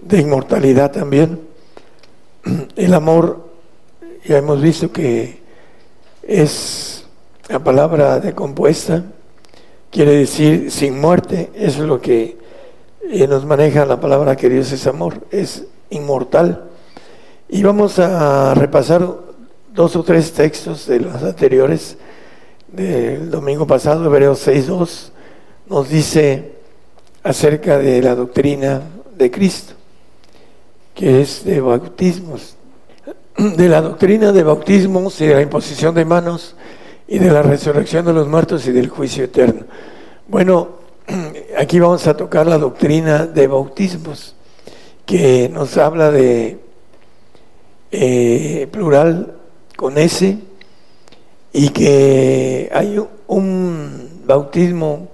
[0.00, 1.40] de inmortalidad también.
[2.76, 3.48] El amor,
[4.24, 5.40] ya hemos visto que
[6.30, 7.04] es
[7.48, 9.02] la palabra de compuesta
[9.90, 12.38] quiere decir sin muerte, es lo que
[13.10, 16.70] eh, nos maneja la palabra que Dios es amor, es inmortal.
[17.48, 19.04] Y vamos a repasar
[19.74, 21.96] dos o tres textos de los anteriores
[22.68, 25.10] del domingo pasado, Hebreos 6.2,
[25.68, 26.52] nos dice
[27.24, 28.82] acerca de la doctrina
[29.18, 29.74] de Cristo,
[30.94, 32.54] que es de bautismos,
[33.40, 36.56] de la doctrina de bautismos y de la imposición de manos
[37.08, 39.62] y de la resurrección de los muertos y del juicio eterno.
[40.28, 40.68] Bueno,
[41.58, 44.34] aquí vamos a tocar la doctrina de bautismos,
[45.06, 46.58] que nos habla de
[47.90, 49.34] eh, plural
[49.74, 50.38] con S,
[51.52, 55.08] y que hay un bautismo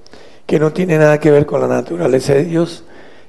[0.46, 2.82] que no tiene nada que ver con la naturaleza de Dios,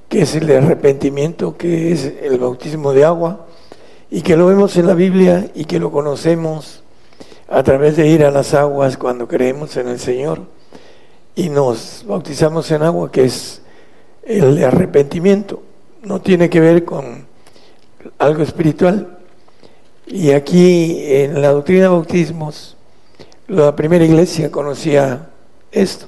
[0.09, 3.46] que es el de arrepentimiento, que es el bautismo de agua,
[4.09, 6.83] y que lo vemos en la Biblia y que lo conocemos
[7.47, 10.41] a través de ir a las aguas cuando creemos en el Señor
[11.35, 13.61] y nos bautizamos en agua, que es
[14.23, 15.61] el arrepentimiento,
[16.01, 17.27] no tiene que ver con
[18.17, 19.19] algo espiritual.
[20.07, 22.75] Y aquí en la doctrina de bautismos,
[23.47, 25.29] la primera iglesia conocía
[25.71, 26.07] esto.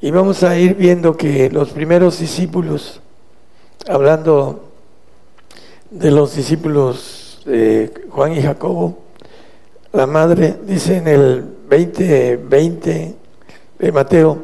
[0.00, 3.00] Y vamos a ir viendo que los primeros discípulos,
[3.86, 4.71] hablando
[5.92, 8.98] de los discípulos de Juan y Jacobo,
[9.92, 13.14] la madre, dice en el 2020
[13.78, 14.38] de Mateo,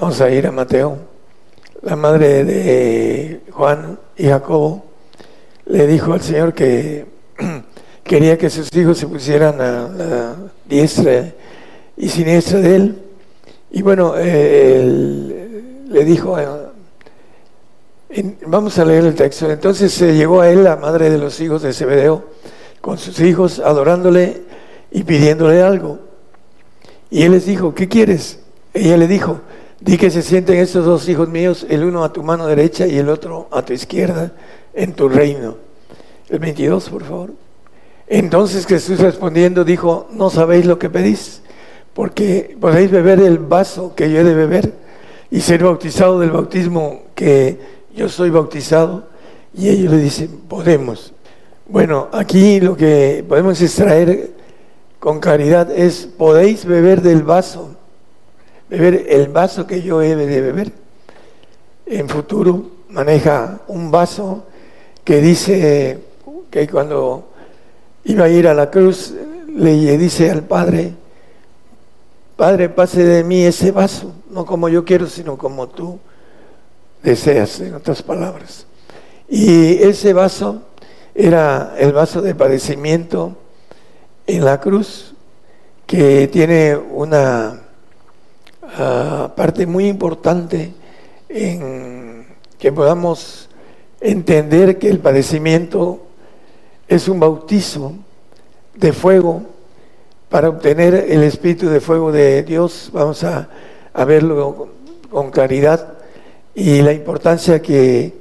[0.00, 0.98] vamos a ir a Mateo,
[1.82, 4.84] la madre de Juan y Jacobo
[5.66, 7.06] le dijo al Señor que
[8.02, 11.32] quería que sus hijos se pusieran a la diestra
[11.96, 13.02] y siniestra de él.
[13.70, 16.36] Y bueno, le dijo,
[18.46, 21.62] vamos a leer el texto, entonces se llegó a él la madre de los hijos
[21.62, 22.24] de Zebedeo
[22.80, 24.42] con sus hijos adorándole
[24.90, 25.98] y pidiéndole algo.
[27.10, 28.40] Y él les dijo, ¿qué quieres?
[28.72, 29.40] Ella le dijo,
[29.80, 32.98] di que se sienten estos dos hijos míos, el uno a tu mano derecha y
[32.98, 34.32] el otro a tu izquierda,
[34.74, 35.56] en tu reino.
[36.28, 37.32] El 22, por favor.
[38.06, 41.42] Entonces Jesús respondiendo dijo, no sabéis lo que pedís,
[41.92, 44.72] porque podéis beber el vaso que yo he de beber
[45.30, 49.04] y ser bautizado del bautismo que yo soy bautizado.
[49.54, 51.12] Y ellos le dicen, podemos.
[51.66, 54.30] Bueno, aquí lo que podemos extraer
[55.00, 57.70] con caridad es, podéis beber del vaso,
[58.68, 60.72] beber el vaso que yo he de beber.
[61.86, 64.44] En futuro maneja un vaso
[65.04, 66.00] que dice
[66.50, 67.28] que cuando
[68.04, 69.14] iba a ir a la cruz
[69.48, 70.92] le dice al Padre,
[72.36, 75.98] Padre, pase de mí ese vaso, no como yo quiero, sino como tú
[77.02, 78.66] deseas, en otras palabras.
[79.28, 80.62] Y ese vaso
[81.14, 83.36] era el vaso de padecimiento
[84.26, 85.14] en la cruz,
[85.86, 87.60] que tiene una
[88.62, 90.72] ah, parte muy importante
[91.28, 92.26] en
[92.58, 93.48] que podamos
[94.00, 96.00] entender que el padecimiento
[96.88, 97.92] es un bautizo
[98.74, 99.42] de fuego
[100.28, 102.90] para obtener el espíritu de fuego de Dios.
[102.92, 103.48] Vamos a,
[104.06, 104.68] verlo
[105.10, 105.94] con claridad
[106.56, 108.14] y la importancia que,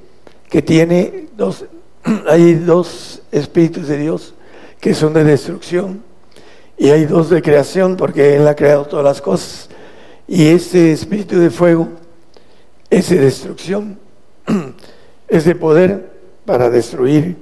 [0.49, 1.29] que tiene.
[1.35, 1.65] Dos,
[2.29, 4.35] hay dos espíritus de Dios
[4.79, 6.03] que son de destrucción
[6.77, 9.69] y hay dos de creación porque Él ha creado todas las cosas.
[10.27, 11.87] Y ese espíritu de fuego
[12.89, 13.97] es de destrucción,
[15.27, 16.11] es de poder
[16.45, 17.37] para destruir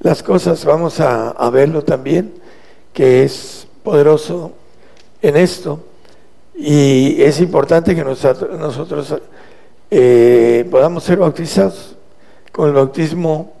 [0.00, 0.64] las cosas.
[0.64, 2.34] Vamos a, verlo también,
[2.92, 4.52] que es poderoso
[5.20, 5.84] en esto.
[6.54, 9.14] Y es importante que nosotros,
[9.94, 11.96] eh, podamos ser bautizados
[12.50, 13.52] con el bautismo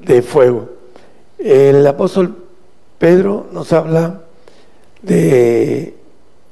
[0.00, 0.68] de fuego.
[1.38, 2.44] El apóstol
[2.98, 4.22] Pedro nos habla
[5.00, 5.94] de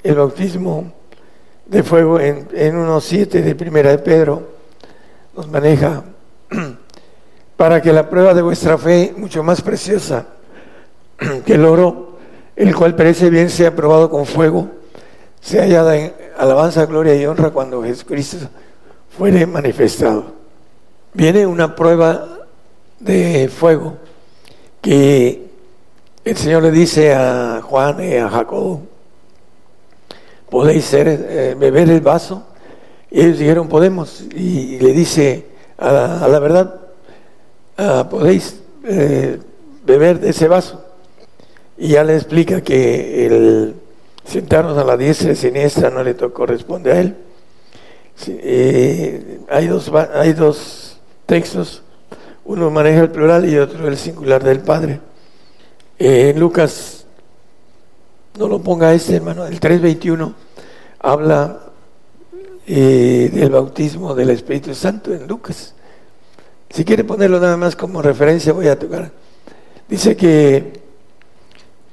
[0.03, 0.93] el bautismo
[1.65, 4.41] de fuego en, en unos siete de primera de Pedro,
[5.35, 6.01] nos maneja
[7.57, 10.27] para que la prueba de vuestra fe, mucho más preciosa
[11.45, 12.19] que el oro,
[12.55, 14.69] el cual parece bien, sea probado con fuego,
[15.41, 18.47] sea hallada en alabanza, gloria y honra cuando Jesucristo
[19.19, 20.33] fuere manifestado.
[21.13, 22.39] Viene una prueba
[22.99, 23.97] de fuego
[24.81, 25.49] que
[26.25, 28.81] el Señor le dice a Juan y a Jacobo,
[30.49, 32.47] podéis eh, beber el vaso.
[33.11, 34.21] Y ellos dijeron, podemos.
[34.33, 35.45] Y, le dice,
[35.77, 36.79] a la verdad,
[37.81, 39.39] Ah, podéis eh,
[39.85, 40.83] beber de ese vaso.
[41.77, 43.75] Y ya le explica que el
[44.25, 47.15] sentarnos a la diestra y siniestra no le corresponde a él.
[48.27, 51.83] Eh, hay, dos, hay dos textos,
[52.45, 54.99] uno maneja el plural y otro el singular del Padre.
[55.97, 57.05] Eh, en Lucas,
[58.37, 60.33] no lo ponga este hermano, el 3.21
[60.99, 61.59] habla
[62.65, 65.73] del bautismo del Espíritu Santo en Lucas.
[66.69, 69.11] Si quiere ponerlo nada más como referencia, voy a tocar.
[69.87, 70.79] Dice que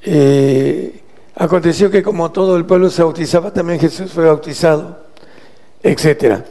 [0.03, 1.03] eh,
[1.35, 5.06] aconteció que como todo el pueblo se bautizaba, también Jesús fue bautizado,
[5.87, 6.45] etcétera.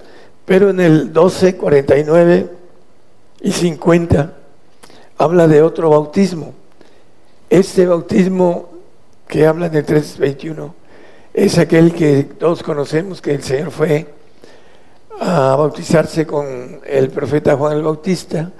[0.45, 2.49] Pero en el 12, 49
[3.41, 4.33] y 50
[5.17, 6.53] habla de otro bautismo.
[7.49, 8.69] Este bautismo
[9.27, 10.71] que habla el 3.21
[11.33, 14.07] es aquel que todos conocemos, que el Señor fue
[15.19, 18.51] a bautizarse con el profeta Juan el Bautista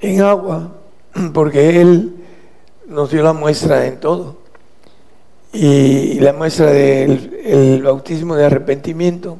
[0.00, 0.72] en agua,
[1.32, 2.14] porque él
[2.86, 4.38] nos dio la muestra en todo.
[5.52, 9.38] Y la muestra del bautismo de arrepentimiento,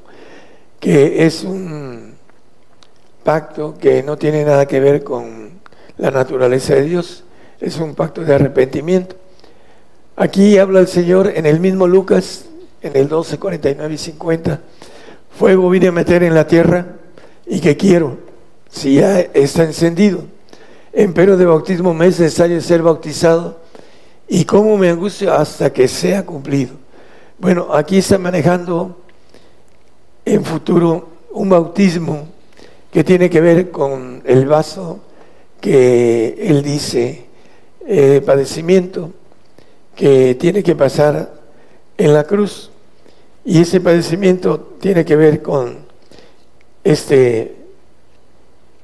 [0.80, 2.14] que es un
[3.24, 5.50] pacto que no tiene nada que ver con
[5.96, 7.24] la naturaleza de Dios,
[7.60, 9.16] es un pacto de arrepentimiento.
[10.16, 12.46] Aquí habla el Señor en el mismo Lucas,
[12.82, 14.60] en el 12, 49 y 50
[15.38, 16.84] Fuego vine a meter en la tierra
[17.46, 18.18] y que quiero,
[18.68, 20.24] si ya está encendido.
[20.92, 23.60] Empero de bautismo me es necesario ser bautizado
[24.26, 26.72] y cómo me angustio hasta que sea cumplido.
[27.38, 28.96] Bueno, aquí está manejando
[30.34, 32.28] en futuro un bautismo
[32.92, 35.00] que tiene que ver con el vaso
[35.60, 37.26] que él dice,
[37.86, 39.12] eh, padecimiento
[39.94, 41.32] que tiene que pasar
[41.96, 42.70] en la cruz.
[43.44, 45.78] Y ese padecimiento tiene que ver con
[46.84, 47.56] este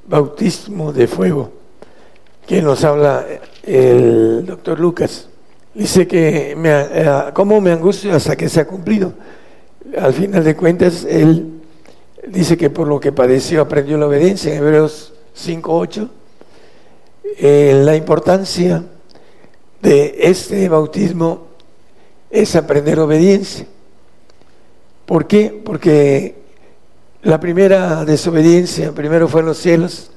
[0.07, 1.53] bautismo de fuego
[2.47, 3.25] que nos habla
[3.63, 5.29] el doctor Lucas.
[5.75, 9.13] Dice que me, eh, cómo me angustio hasta que se ha cumplido.
[9.99, 11.61] Al final de cuentas, él
[12.27, 16.09] dice que por lo que padeció aprendió la obediencia en Hebreos 5.8.
[17.39, 18.85] Eh, la importancia
[19.83, 21.49] de este bautismo
[22.31, 23.67] es aprender obediencia.
[25.05, 25.61] ¿Por qué?
[25.65, 26.37] Porque
[27.23, 30.11] la primera desobediencia primero fue en los cielos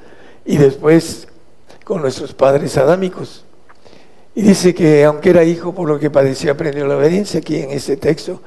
[0.45, 1.27] y después
[1.83, 3.43] con nuestros padres adámicos.
[4.35, 7.39] Y dice que aunque era hijo, por lo que padeció, aprendió la obediencia.
[7.39, 8.41] Aquí en este texto,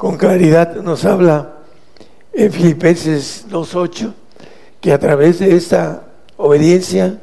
[0.00, 1.56] con claridad nos habla
[2.32, 4.14] en Filipenses 2.8,
[4.80, 6.04] que a través de esta
[6.38, 7.20] obediencia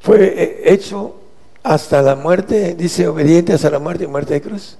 [0.00, 1.14] fue hecho
[1.62, 4.76] hasta la muerte, dice obediente hasta la muerte y muerte de cruz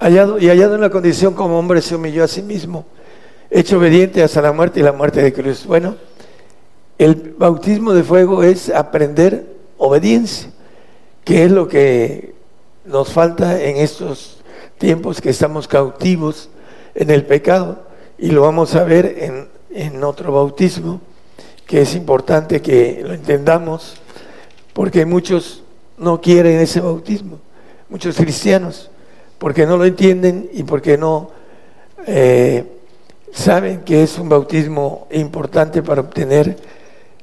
[0.00, 2.86] hallado, y hallado en la condición como hombre se humilló a sí mismo,
[3.48, 5.68] hecho obediente hasta la muerte y la muerte de Cristo.
[5.68, 5.94] Bueno,
[6.98, 9.46] el bautismo de fuego es aprender
[9.78, 10.50] obediencia,
[11.22, 12.34] que es lo que
[12.84, 14.40] nos falta en estos
[14.78, 16.48] tiempos que estamos cautivos
[16.94, 17.82] en el pecado
[18.18, 21.00] y lo vamos a ver en, en otro bautismo,
[21.66, 23.96] que es importante que lo entendamos,
[24.72, 25.62] porque muchos
[25.98, 27.38] no quieren ese bautismo,
[27.88, 28.90] muchos cristianos
[29.44, 31.30] porque no lo entienden y porque no
[32.06, 32.64] eh,
[33.30, 36.56] saben que es un bautismo importante para obtener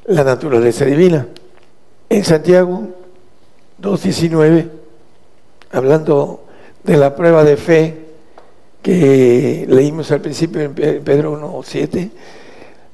[0.05, 1.27] la naturaleza divina.
[2.09, 2.89] En Santiago
[3.81, 4.69] 2.19,
[5.71, 6.43] hablando
[6.83, 7.97] de la prueba de fe
[8.81, 12.09] que leímos al principio en Pedro 1.7,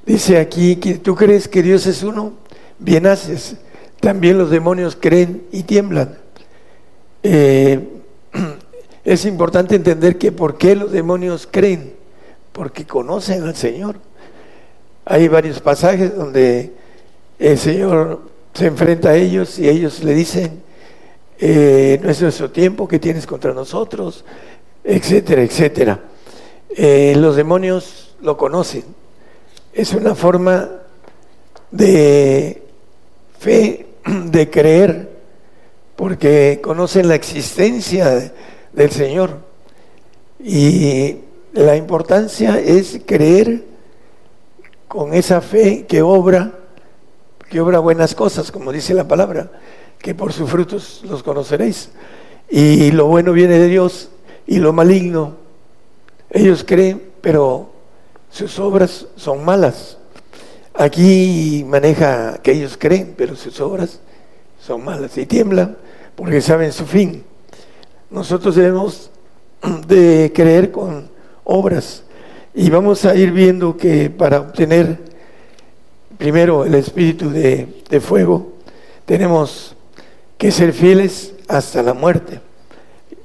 [0.06, 2.34] dice aquí que tú crees que Dios es uno,
[2.80, 3.56] bien haces,
[4.00, 6.18] también los demonios creen y tiemblan.
[7.24, 7.88] Eh,
[9.06, 11.94] es importante entender que por qué los demonios creen,
[12.52, 13.96] porque conocen al Señor.
[15.06, 16.74] Hay varios pasajes donde
[17.40, 18.22] el Señor
[18.54, 20.67] se enfrenta a ellos y ellos le dicen,
[21.40, 24.26] eh, no es nuestro tiempo que tienes contra nosotros,
[24.84, 26.00] etcétera, etcétera.
[26.70, 28.84] Eh, los demonios lo conocen.
[29.74, 30.70] Es una forma
[31.72, 32.64] de
[33.40, 35.10] fe, de creer,
[35.96, 38.32] porque conocen la existencia
[38.74, 39.40] del Señor.
[40.40, 41.18] Y
[41.54, 43.64] la importancia es creer
[44.88, 46.52] con esa fe que obra,
[47.50, 49.52] que obra buenas cosas, como dice la palabra,
[50.00, 51.90] que por sus frutos los conoceréis.
[52.50, 54.10] Y lo bueno viene de Dios
[54.46, 55.36] y lo maligno,
[56.30, 57.70] ellos creen, pero
[58.30, 59.98] sus obras son malas.
[60.74, 64.00] Aquí maneja que ellos creen, pero sus obras
[64.60, 65.78] son malas y tiemblan
[66.16, 67.24] porque saben su fin.
[68.10, 69.12] Nosotros debemos
[69.88, 71.10] de creer con
[71.44, 72.04] obras
[72.54, 75.00] y vamos a ir viendo que para obtener
[76.18, 78.54] primero el espíritu de, fuego
[79.06, 79.77] tenemos
[80.38, 82.40] que ser fieles hasta la muerte.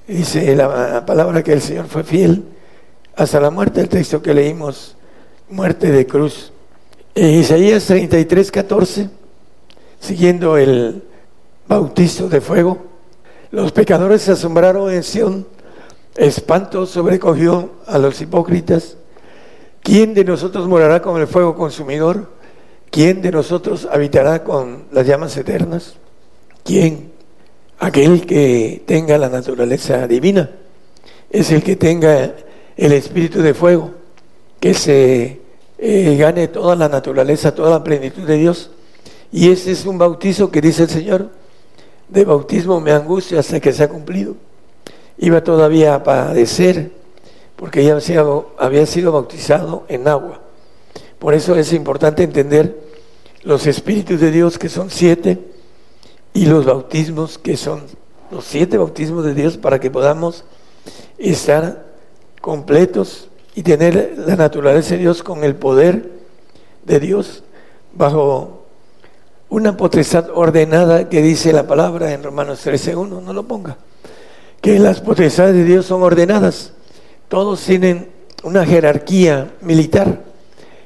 [0.07, 2.45] Dice la palabra que el Señor fue fiel
[3.15, 4.97] hasta la muerte, el texto que leímos,
[5.49, 6.53] muerte de cruz.
[7.15, 9.11] En Isaías 33, 14,
[10.01, 11.03] siguiendo el
[11.69, 12.79] bautizo de fuego,
[13.51, 15.47] los pecadores se asombraron en Sión,
[16.17, 18.97] espanto sobrecogió a los hipócritas.
[19.83, 22.31] ¿Quién de nosotros morará con el fuego consumidor?
[22.91, 25.97] ¿Quién de nosotros habitará con las llamas eternas?
[26.65, 27.13] ¿Quién?
[27.79, 30.51] Aquel que tenga la naturaleza divina,
[31.31, 32.35] es el que tenga
[32.77, 33.91] el espíritu de fuego,
[34.61, 35.41] que se
[35.79, 38.71] eh, gane toda la naturaleza, toda la plenitud de Dios.
[39.33, 41.31] Y ese es un bautizo que dice el Señor,
[42.09, 44.37] de bautismo me angustia hasta que se ha cumplido.
[45.19, 46.91] Iba todavía a padecer
[47.57, 47.99] porque ya
[48.59, 50.41] había sido bautizado en agua.
[51.19, 52.77] Por eso es importante entender
[53.43, 55.52] los espíritus de Dios que son siete
[56.35, 57.83] y los bautismos que son
[58.31, 60.45] los siete bautismos de Dios para que podamos
[61.19, 61.85] estar
[62.41, 66.11] completos y tener la naturaleza de Dios con el poder
[66.85, 67.43] de Dios
[67.95, 68.65] bajo
[69.51, 73.77] una potestad ordenada que dice la palabra en Romanos 13.1, no lo ponga,
[74.63, 76.73] que las potestades de Dios son ordenadas,
[77.29, 78.09] todos tienen
[78.43, 80.23] una jerarquía militar.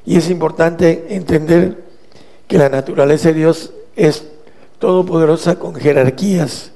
[0.05, 1.83] Y es importante entender
[2.47, 4.25] que la naturaleza de Dios es
[4.79, 6.71] todopoderosa con jerarquías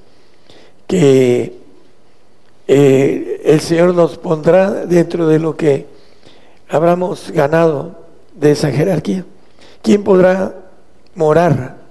[0.88, 1.57] que
[2.68, 5.88] eh, el Señor nos pondrá dentro de lo que
[6.69, 7.95] habramos ganado
[8.34, 9.26] de esa jerarquía.
[9.82, 10.56] ¿Quién podrá
[11.15, 11.82] morar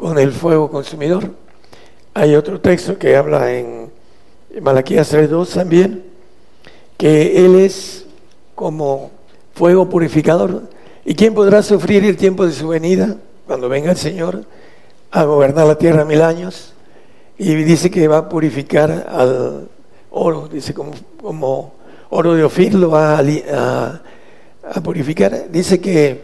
[0.00, 1.30] con el fuego consumidor.
[2.14, 3.90] Hay otro texto que habla en
[4.62, 6.04] Malaquías 3.2 también,
[6.96, 8.06] que Él es
[8.54, 9.10] como
[9.54, 10.62] fuego purificador.
[11.04, 13.16] ¿Y quién podrá sufrir el tiempo de su venida
[13.46, 14.44] cuando venga el Señor
[15.10, 16.74] a gobernar la tierra mil años?
[17.38, 19.68] Y dice que va a purificar al
[20.10, 21.72] oro, dice como, como
[22.10, 24.00] oro de Ofir lo va a,
[24.74, 25.50] a, purificar.
[25.50, 26.22] Dice que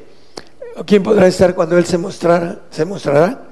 [0.84, 3.44] ¿quién podrá estar cuando Él se mostrara, se mostrará?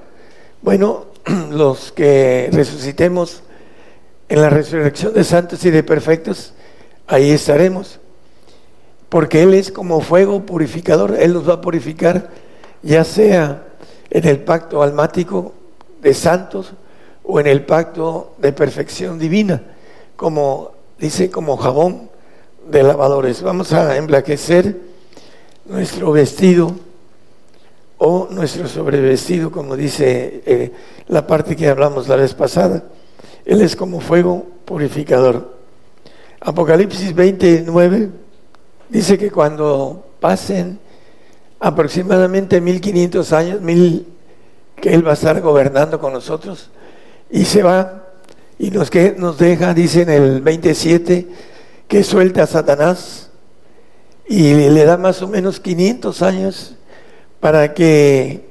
[0.61, 1.07] Bueno,
[1.51, 3.41] los que resucitemos
[4.29, 6.53] en la resurrección de santos y de perfectos,
[7.07, 7.99] ahí estaremos.
[9.09, 12.29] Porque Él es como fuego purificador, Él nos va a purificar,
[12.81, 13.63] ya sea
[14.15, 15.51] en el pacto almático
[16.01, 16.71] de santos
[17.21, 19.61] o en el pacto de perfección divina,
[20.15, 22.09] como dice, como jabón
[22.65, 23.41] de lavadores.
[23.41, 24.79] Vamos a emblaquecer
[25.65, 26.71] nuestro vestido
[27.97, 30.71] o nuestro sobrevestido, como dice eh,
[31.09, 32.85] la parte que hablamos la vez pasada.
[33.43, 35.57] Él es como fuego purificador.
[36.39, 38.09] Apocalipsis 29
[38.87, 40.84] dice que cuando pasen
[41.59, 44.07] aproximadamente 1500 años, mil,
[44.75, 46.69] que Él va a estar gobernando con nosotros,
[47.29, 48.05] y se va
[48.57, 51.27] y nos, que, nos deja, dice en el 27,
[51.87, 53.29] que suelta a Satanás
[54.27, 56.75] y le da más o menos 500 años
[57.39, 58.45] para que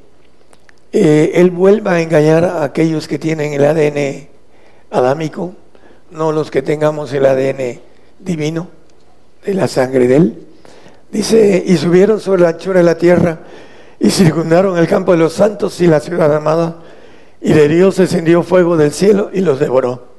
[0.93, 4.29] eh, Él vuelva a engañar a aquellos que tienen el ADN
[4.91, 5.55] adámico,
[6.11, 7.81] no los que tengamos el ADN
[8.21, 8.69] divino
[9.45, 10.47] de la sangre de Él.
[11.11, 13.41] Dice, y subieron sobre la anchura de la tierra
[13.99, 16.77] y circundaron el campo de los santos y la ciudad amada,
[17.41, 20.15] y de Dios descendió fuego del cielo y los devoró.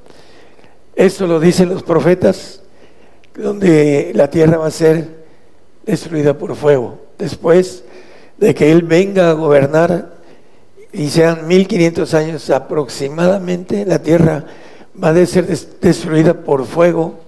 [0.94, 2.62] Esto lo dicen los profetas,
[3.36, 5.26] donde la tierra va a ser
[5.84, 6.98] destruida por fuego.
[7.18, 7.84] Después
[8.38, 10.16] de que Él venga a gobernar
[10.92, 14.44] y sean 1500 años aproximadamente, la tierra
[15.02, 17.20] va a ser destruida por fuego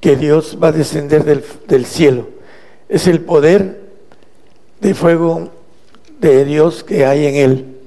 [0.00, 2.37] que Dios va a descender del, del cielo.
[2.88, 3.80] Es el poder
[4.80, 5.50] de fuego
[6.20, 7.78] de Dios que hay en Él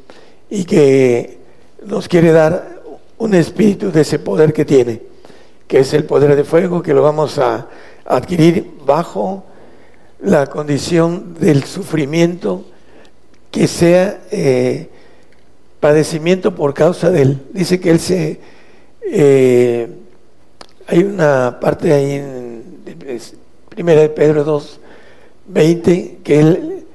[0.50, 1.40] y que
[1.86, 2.82] nos quiere dar
[3.18, 5.02] un espíritu de ese poder que tiene,
[5.68, 7.68] que es el poder de fuego, que lo vamos a
[8.06, 9.44] adquirir bajo
[10.22, 12.66] la condición del sufrimiento
[13.50, 14.90] que sea eh,
[15.80, 17.42] padecimiento por causa de él.
[17.54, 18.40] Dice que él se...
[19.04, 19.88] Eh,
[20.88, 22.64] hay una parte ahí en
[23.70, 24.81] Primera de Pedro 2,
[25.52, 26.86] 20, que él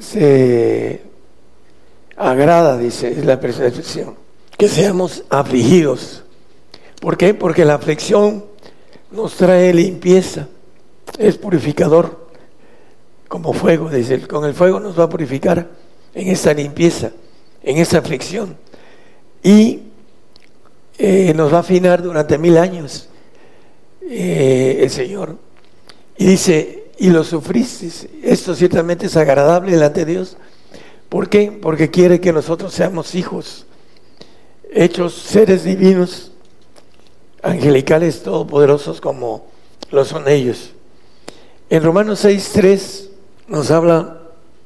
[0.00, 1.02] se
[2.16, 4.14] agrada, dice, es la percepción,
[4.56, 6.22] que seamos afligidos.
[7.00, 7.34] ¿Por qué?
[7.34, 8.44] Porque la aflicción
[9.10, 10.48] nos trae limpieza,
[11.18, 12.28] es purificador,
[13.28, 15.68] como fuego, dice, con el fuego nos va a purificar
[16.14, 17.12] en esta limpieza,
[17.62, 18.56] en esta aflicción,
[19.42, 19.80] y
[20.98, 23.08] eh, nos va a afinar durante mil años
[24.02, 25.36] eh, el Señor.
[26.18, 27.90] Y dice, y lo sufriste.
[28.22, 30.36] Esto ciertamente es agradable delante de Dios.
[31.08, 31.50] ¿Por qué?
[31.50, 33.64] Porque quiere que nosotros seamos hijos,
[34.70, 36.30] hechos seres divinos,
[37.42, 39.46] angelicales, todopoderosos como
[39.90, 40.72] lo son ellos.
[41.70, 43.08] En Romanos 6.3
[43.48, 44.20] nos habla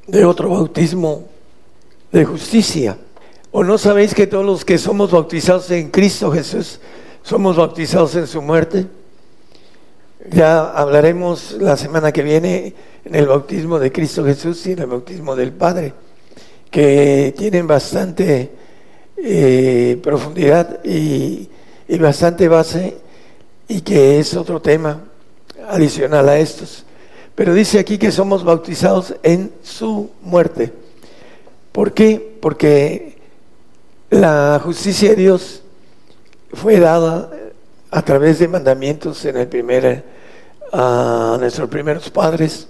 [0.08, 1.28] de otro bautismo
[2.10, 2.98] de justicia.
[3.52, 6.80] ¿O no sabéis que todos los que somos bautizados en Cristo Jesús
[7.22, 8.86] somos bautizados en su muerte?
[10.30, 12.72] Ya hablaremos la semana que viene
[13.04, 15.92] en el bautismo de Cristo Jesús y en el bautismo del Padre,
[16.70, 18.50] que tienen bastante
[19.18, 21.50] eh, profundidad y,
[21.86, 22.96] y bastante base
[23.68, 25.02] y que es otro tema
[25.68, 26.86] adicional a estos.
[27.34, 30.72] Pero dice aquí que somos bautizados en su muerte.
[31.70, 32.38] ¿Por qué?
[32.40, 33.18] Porque
[34.08, 35.62] la justicia de Dios
[36.54, 37.30] fue dada
[37.90, 40.13] a través de mandamientos en el primer
[40.76, 42.66] a nuestros primeros padres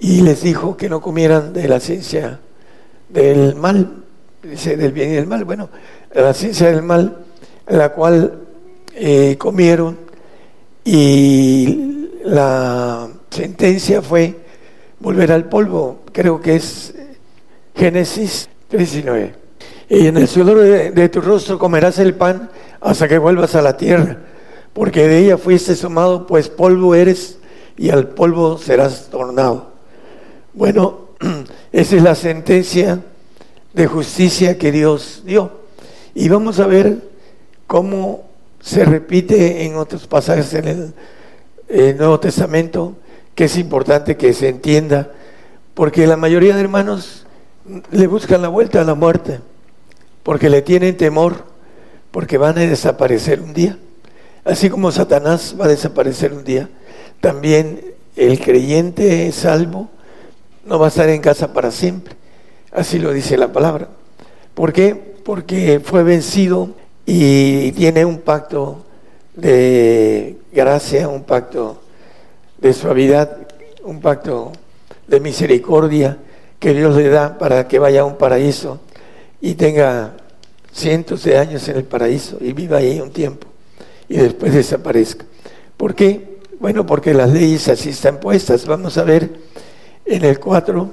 [0.00, 2.40] y les dijo que no comieran de la ciencia
[3.10, 4.04] del mal,
[4.42, 5.68] dice del bien y del mal, bueno,
[6.14, 7.18] la ciencia del mal,
[7.68, 8.38] la cual
[8.94, 9.98] eh, comieron
[10.82, 14.36] y la sentencia fue
[14.98, 16.94] volver al polvo, creo que es
[17.74, 19.34] Génesis 19.
[19.90, 22.48] Y en el sudor de, de tu rostro comerás el pan
[22.80, 24.29] hasta que vuelvas a la tierra
[24.72, 27.38] porque de ella fuiste sumado, pues polvo eres
[27.76, 29.72] y al polvo serás tornado.
[30.52, 31.10] Bueno,
[31.72, 33.00] esa es la sentencia
[33.72, 35.60] de justicia que Dios dio.
[36.14, 36.98] Y vamos a ver
[37.66, 38.24] cómo
[38.60, 40.94] se repite en otros pasajes en
[41.68, 42.96] el, Nuevo Testamento,
[43.34, 45.12] que es importante que se entienda,
[45.74, 47.26] porque la mayoría de hermanos
[47.92, 49.38] le buscan la vuelta a la muerte,
[50.24, 51.44] porque le tienen temor,
[52.10, 53.78] porque van a desaparecer un día.
[54.44, 56.68] Así como Satanás va a desaparecer un día,
[57.20, 59.88] también el creyente salvo
[60.64, 62.14] no va a estar en casa para siempre.
[62.72, 63.88] Así lo dice la palabra.
[64.54, 64.94] ¿Por qué?
[64.94, 66.70] Porque fue vencido
[67.04, 68.84] y tiene un pacto
[69.34, 71.82] de gracia, un pacto
[72.58, 73.36] de suavidad,
[73.84, 74.52] un pacto
[75.06, 76.18] de misericordia
[76.58, 78.80] que Dios le da para que vaya a un paraíso
[79.40, 80.14] y tenga
[80.72, 83.49] cientos de años en el paraíso y viva ahí un tiempo
[84.10, 85.24] y después desaparezca.
[85.76, 86.40] ¿Por qué?
[86.58, 88.66] Bueno, porque las leyes así están puestas.
[88.66, 89.30] Vamos a ver
[90.04, 90.90] en el 4,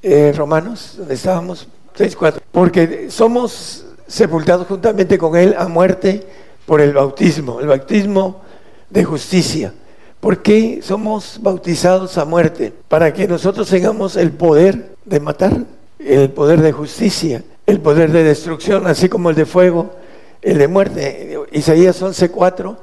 [0.00, 2.42] eh, Romanos, donde estábamos, 6, 4.
[2.52, 6.24] Porque somos sepultados juntamente con Él a muerte
[6.64, 8.40] por el bautismo, el bautismo
[8.88, 9.74] de justicia.
[10.20, 12.72] ¿Por qué somos bautizados a muerte?
[12.86, 15.64] Para que nosotros tengamos el poder de matar,
[15.98, 20.03] el poder de justicia, el poder de destrucción, así como el de fuego,
[20.44, 21.38] el de muerte.
[21.52, 22.76] Isaías 11:4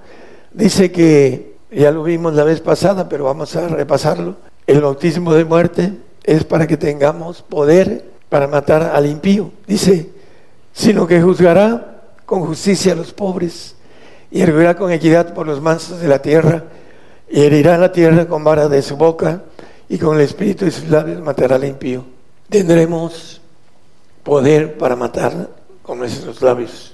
[0.51, 4.35] dice que, ya lo vimos la vez pasada, pero vamos a repasarlo,
[4.67, 5.93] el bautismo de muerte
[6.23, 9.51] es para que tengamos poder para matar al impío.
[9.67, 10.09] Dice,
[10.73, 13.75] sino que juzgará con justicia a los pobres
[14.31, 16.63] y hervirá con equidad por los mansos de la tierra
[17.29, 19.43] y herirá la tierra con vara de su boca
[19.87, 22.05] y con el espíritu de sus labios matará al impío.
[22.49, 23.41] Tendremos
[24.23, 25.49] poder para matar
[25.81, 26.90] con nuestros labios.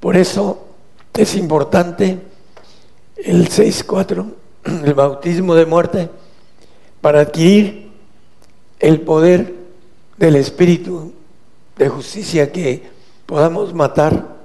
[0.00, 0.66] Por eso
[1.14, 2.18] es importante
[3.16, 4.26] el 6.4,
[4.84, 6.10] el bautismo de muerte,
[7.00, 7.90] para adquirir
[8.78, 9.54] el poder
[10.16, 11.12] del Espíritu
[11.76, 12.82] de justicia que
[13.26, 14.36] podamos matar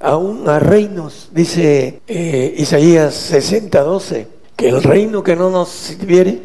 [0.00, 4.26] aún a reinos, dice eh, Isaías 60.12,
[4.56, 6.40] que el reino que no nos sirviere,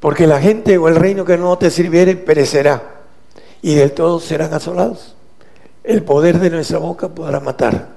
[0.00, 2.94] porque la gente o el reino que no te sirviere perecerá
[3.62, 5.14] y del todo serán asolados.
[5.84, 7.88] El poder de nuestra boca podrá matar,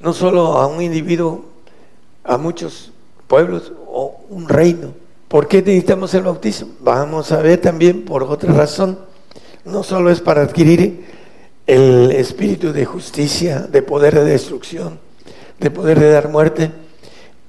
[0.00, 1.44] no solo a un individuo,
[2.24, 2.90] a muchos
[3.28, 4.92] pueblos o un reino.
[5.28, 6.72] ¿Por qué necesitamos el bautismo?
[6.80, 8.98] Vamos a ver también por otra razón.
[9.64, 11.04] No solo es para adquirir
[11.68, 14.98] el espíritu de justicia, de poder de destrucción,
[15.60, 16.72] de poder de dar muerte.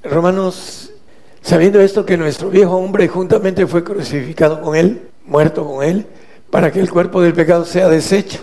[0.03, 0.91] Romanos,
[1.41, 6.05] sabiendo esto que nuestro viejo hombre juntamente fue crucificado con él, muerto con él,
[6.51, 8.39] para que el cuerpo del pecado sea deshecho,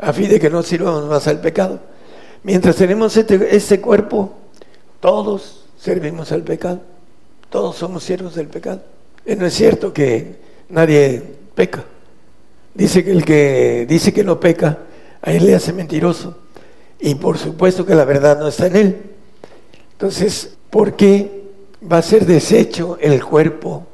[0.00, 1.80] a fin de que no sirvamos más al pecado.
[2.42, 4.32] Mientras tenemos este, este cuerpo,
[5.00, 6.80] todos servimos al pecado,
[7.50, 8.82] todos somos siervos del pecado.
[9.26, 10.36] Y no es cierto que
[10.70, 11.22] nadie
[11.54, 11.84] peca.
[12.74, 14.78] Dice que el que dice que no peca,
[15.20, 16.38] a él le hace mentiroso.
[16.98, 19.02] Y por supuesto que la verdad no está en él.
[19.92, 21.42] Entonces, ¿por qué
[21.90, 23.86] va a ser deshecho el cuerpo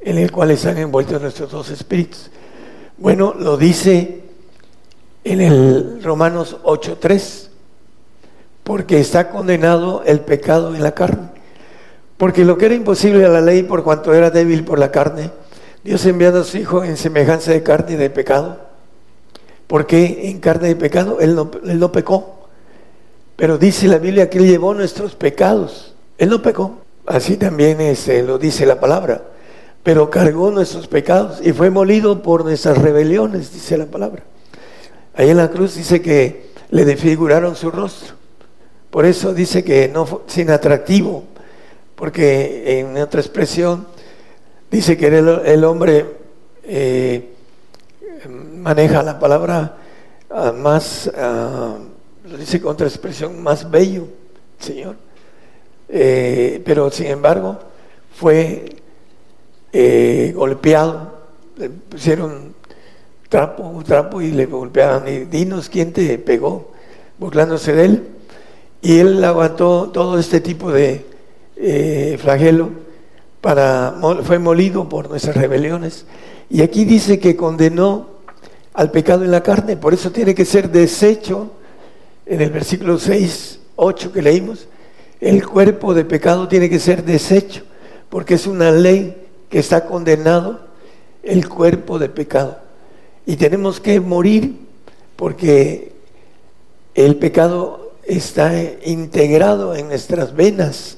[0.00, 2.30] en el cual están envueltos nuestros dos espíritus?
[2.96, 4.25] Bueno, lo dice
[5.26, 7.48] en el Romanos 8.3,
[8.62, 11.30] porque está condenado el pecado en la carne.
[12.16, 15.30] Porque lo que era imposible a la ley por cuanto era débil por la carne,
[15.82, 18.58] Dios enviado a su Hijo en semejanza de carne y de pecado.
[19.66, 22.48] Porque en carne de pecado él no, él no pecó.
[23.34, 25.94] Pero dice la Biblia que Él llevó nuestros pecados.
[26.18, 26.78] Él no pecó.
[27.04, 29.22] Así también este, lo dice la palabra.
[29.82, 34.22] Pero cargó nuestros pecados y fue molido por nuestras rebeliones, dice la palabra.
[35.16, 38.14] Ahí en la cruz dice que le desfiguraron su rostro.
[38.90, 41.24] Por eso dice que no fue sin atractivo,
[41.96, 43.86] porque en otra expresión
[44.70, 46.04] Dice que el, hombre
[46.64, 47.30] eh,
[48.28, 49.76] maneja la palabra
[50.28, 54.08] ah, más, lo dice con otra expresión, más bello,
[54.58, 54.96] Señor.
[55.88, 57.58] Eh, pero sin embargo
[58.16, 58.76] fue
[59.72, 61.12] eh, golpeado,
[61.56, 62.55] le pusieron
[63.28, 65.08] trapo, trapo y le golpeaban.
[65.08, 66.72] Y dinos quién te pegó,
[67.18, 68.08] burlándose de él.
[68.82, 71.04] Y él aguantó todo este tipo de
[72.20, 72.70] flagelo
[73.40, 73.94] para,
[74.24, 76.04] fue molido por nuestras rebeliones.
[76.50, 78.08] Y aquí dice que condenó
[78.74, 81.52] al pecado en la carne, por eso tiene que ser deshecho,
[82.26, 84.68] en el versículo 6, 8 que leímos,
[85.20, 87.62] el cuerpo de pecado tiene que ser deshecho,
[88.10, 89.16] porque es una ley
[89.48, 90.60] que está condenado
[91.22, 92.58] el cuerpo de pecado.
[93.26, 94.56] Y tenemos que morir
[95.16, 95.92] porque
[96.94, 98.52] el pecado está
[98.84, 100.96] integrado en nuestras venas,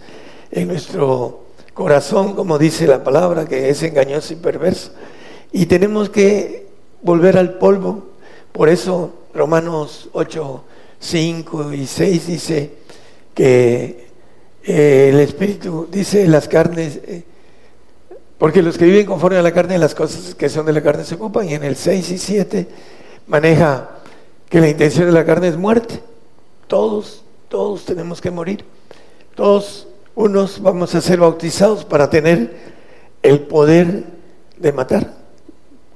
[0.51, 4.93] en nuestro corazón, como dice la palabra, que es engañoso y perverso.
[5.53, 6.67] Y tenemos que
[7.03, 8.09] volver al polvo.
[8.53, 10.65] Por eso Romanos 8,
[11.01, 12.71] 5 y 6 dice
[13.33, 14.09] que
[14.65, 17.23] eh, el Espíritu dice las carnes, eh,
[18.39, 21.05] porque los que viven conforme a la carne, las cosas que son de la carne
[21.05, 21.49] se ocupan.
[21.49, 22.69] Y en el 6 y 7
[23.27, 23.91] maneja
[24.49, 26.01] que la intención de la carne es muerte.
[26.69, 28.65] Todos, todos tenemos que morir.
[29.35, 32.57] Todos unos vamos a ser bautizados para tener
[33.23, 34.05] el poder
[34.57, 35.15] de matar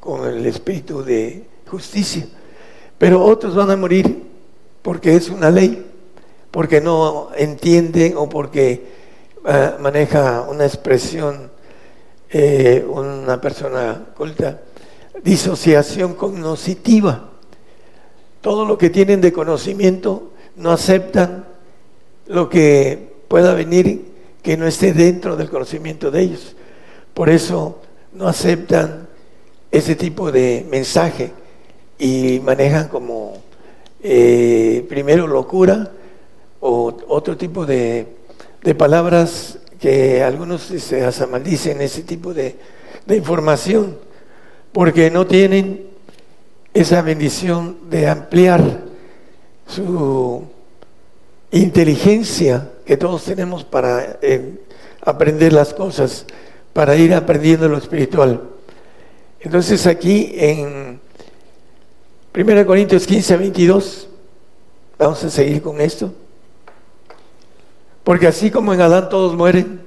[0.00, 2.26] con el espíritu de justicia.
[2.98, 4.20] Pero otros van a morir
[4.82, 5.86] porque es una ley,
[6.50, 8.84] porque no entienden o porque
[9.44, 11.51] ah, maneja una expresión
[12.32, 14.62] eh, una persona culta,
[15.22, 17.30] disociación cognoscitiva.
[18.40, 21.44] Todo lo que tienen de conocimiento no aceptan
[22.26, 26.56] lo que pueda venir que no esté dentro del conocimiento de ellos.
[27.14, 27.80] Por eso
[28.12, 29.08] no aceptan
[29.70, 31.32] ese tipo de mensaje
[31.98, 33.42] y manejan como
[34.02, 35.92] eh, primero locura
[36.60, 38.06] o otro tipo de,
[38.78, 42.54] palabras que algunos se maldicen ese tipo de,
[43.04, 43.98] de información
[44.70, 45.88] porque no tienen
[46.72, 48.84] esa bendición de ampliar
[49.66, 50.44] su
[51.50, 54.60] inteligencia que todos tenemos para eh,
[55.00, 56.26] aprender las cosas,
[56.72, 58.40] para ir aprendiendo lo espiritual.
[59.40, 61.00] Entonces aquí en
[62.32, 64.08] 1 Corintios 15, 22,
[64.96, 66.14] vamos a seguir con esto.
[68.04, 69.80] Porque así como en Adán todos mueren,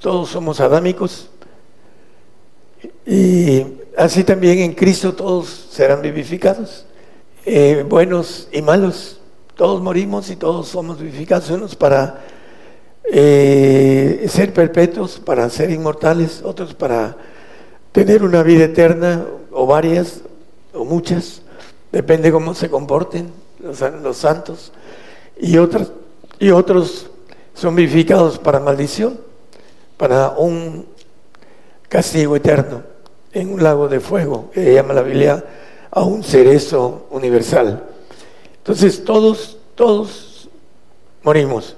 [0.00, 1.28] todos somos adámicos,
[3.06, 3.64] y
[3.96, 6.84] así también en Cristo todos serán vivificados,
[7.44, 9.14] eh, buenos y malos,
[9.56, 12.20] Todos morimos y todos somos vivificados, unos para
[13.10, 17.16] eh, ser perpetuos, para ser inmortales, otros para
[17.90, 20.20] tener una vida eterna, o varias,
[20.72, 21.42] o muchas,
[21.90, 24.72] depende cómo se comporten los, los santos,
[25.40, 25.90] y otros,
[26.38, 27.10] y otros
[27.58, 29.18] son vivificados para maldición,
[29.96, 30.86] para un
[31.88, 32.84] castigo eterno
[33.32, 35.44] en un lago de fuego, que llama la Biblia
[35.90, 37.84] a un cerezo universal.
[38.58, 40.48] Entonces todos, todos
[41.24, 41.76] morimos.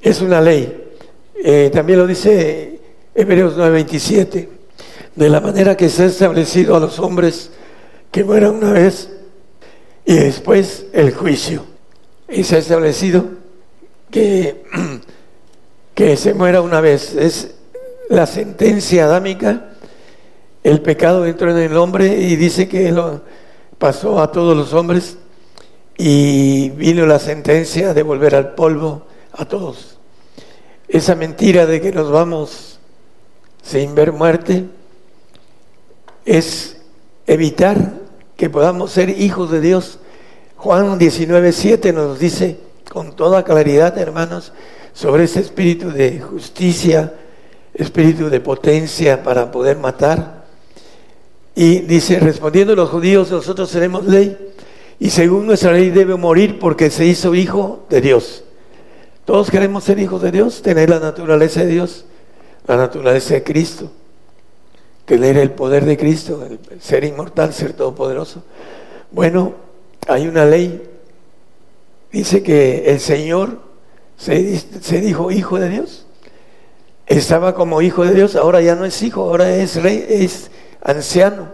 [0.00, 0.94] Es una ley.
[1.34, 2.80] Eh, también lo dice
[3.12, 4.48] Hebreos 9:27,
[5.16, 7.50] de la manera que se ha establecido a los hombres
[8.12, 9.10] que mueran una vez
[10.04, 11.64] y después el juicio.
[12.28, 13.37] Y se ha establecido
[14.10, 14.64] que,
[15.94, 17.14] que se muera una vez.
[17.14, 17.54] Es
[18.08, 19.70] la sentencia adámica,
[20.62, 23.22] el pecado entró en el hombre y dice que lo
[23.78, 25.18] pasó a todos los hombres
[25.96, 29.02] y vino la sentencia de volver al polvo
[29.32, 29.98] a todos.
[30.88, 32.78] Esa mentira de que nos vamos
[33.62, 34.64] sin ver muerte
[36.24, 36.78] es
[37.26, 37.92] evitar
[38.36, 39.98] que podamos ser hijos de Dios.
[40.56, 42.58] Juan 19:7 nos dice
[42.90, 44.52] con toda claridad, hermanos,
[44.92, 47.14] sobre ese espíritu de justicia,
[47.74, 50.44] espíritu de potencia para poder matar.
[51.54, 54.36] Y dice, respondiendo los judíos, nosotros tenemos ley
[55.00, 58.44] y según nuestra ley debe morir porque se hizo hijo de Dios.
[59.24, 62.06] Todos queremos ser hijos de Dios, tener la naturaleza de Dios,
[62.66, 63.90] la naturaleza de Cristo,
[65.04, 66.42] tener el poder de Cristo,
[66.80, 68.42] ser inmortal, ser todopoderoso.
[69.10, 69.54] Bueno,
[70.06, 70.82] hay una ley,
[72.12, 73.60] dice que el Señor
[74.16, 76.06] se, dijo hijo de Dios
[77.08, 80.50] estaba como hijo de Dios, ahora ya no es hijo, ahora es rey, es
[80.82, 81.48] anciano.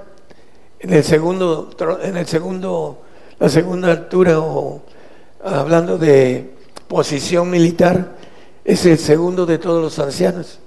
[0.81, 1.71] En el segundo,
[2.03, 3.03] en el segundo,
[3.39, 4.83] la segunda altura, o
[5.43, 6.55] hablando de
[6.89, 8.17] posición militar,
[8.65, 10.59] es el segundo de todos los ancianos.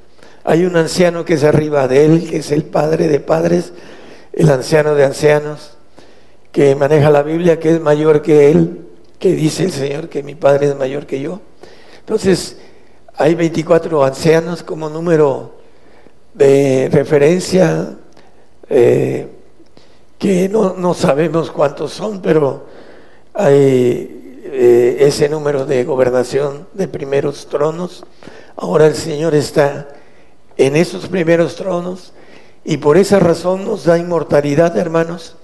[0.45, 3.73] Hay un anciano que es arriba de él, que es el padre de padres,
[4.31, 5.77] el anciano de ancianos,
[6.53, 8.86] que maneja la Biblia, que es mayor que él,
[9.19, 11.41] que dice el Señor que mi padre es mayor que yo.
[11.99, 12.57] Entonces,
[13.15, 15.55] hay 24 ancianos como número
[16.33, 17.97] de referencia,
[18.69, 19.27] eh,
[20.19, 22.65] que no, sabemos cuántos son, pero
[23.33, 28.05] hay eh, ese número de gobernación de primeros tronos.
[28.55, 29.87] Ahora el Señor está
[30.57, 32.13] en esos primeros tronos
[32.63, 35.35] y por esa razón nos da inmortalidad, hermanos.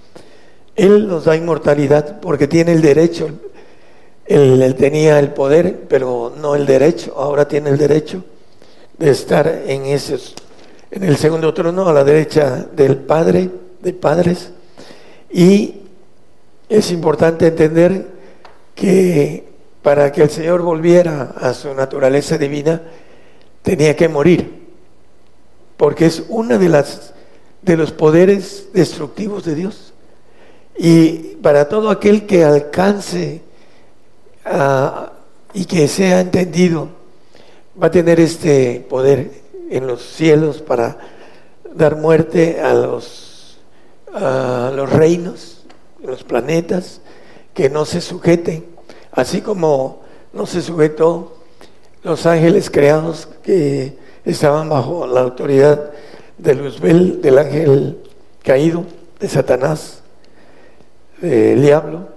[0.75, 3.29] Él nos da inmortalidad porque tiene el derecho,
[4.25, 7.13] él, tenía el poder, pero no el derecho.
[7.17, 8.23] Ahora tiene el derecho
[8.97, 10.35] de estar en, esos,
[10.91, 13.49] en el segundo trono a la derecha del Padre,
[13.81, 14.51] de padres.
[15.31, 15.81] Y
[16.69, 18.07] es importante entender
[18.75, 19.51] que
[19.81, 22.81] para que el Señor volviera a su naturaleza divina,
[23.61, 24.67] tenía que morir,
[25.75, 27.13] porque es uno de, las,
[27.61, 29.93] de los poderes destructivos de Dios.
[30.77, 33.41] Y para todo aquel que alcance
[34.45, 35.11] Ah,
[35.53, 36.89] y que sea entendido,
[37.81, 39.31] va a tener este poder
[39.69, 40.97] en los cielos para
[41.73, 43.59] dar muerte a los,
[44.13, 45.63] a los reinos,
[46.03, 47.01] los planetas,
[47.53, 48.65] que no se sujeten,
[49.11, 50.01] así como
[50.33, 51.37] no se sujetó
[52.03, 55.91] los ángeles creados que estaban bajo la autoridad
[56.37, 57.99] de Luzbel, del ángel
[58.43, 58.85] caído,
[59.19, 60.01] de Satanás,
[61.21, 62.12] del diablo,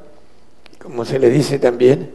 [0.87, 2.13] como se le dice también.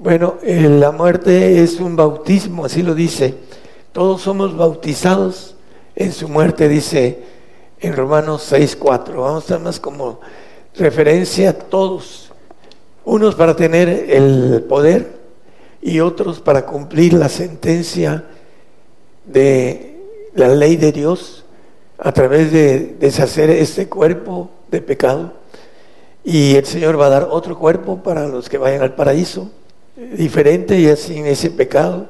[0.00, 3.34] Bueno, eh, la muerte es un bautismo, así lo dice.
[3.92, 5.54] Todos somos bautizados
[5.94, 7.22] en su muerte, dice
[7.78, 9.14] en Romanos 6.4.
[9.14, 10.18] Vamos a más como
[10.74, 12.32] referencia a todos.
[13.04, 15.12] Unos para tener el poder
[15.80, 18.24] y otros para cumplir la sentencia
[19.26, 20.02] de
[20.34, 21.44] la ley de Dios
[21.98, 25.45] a través de deshacer este cuerpo de pecado
[26.28, 29.48] y el Señor va a dar otro cuerpo para los que vayan al paraíso,
[29.94, 32.08] diferente y sin ese pecado.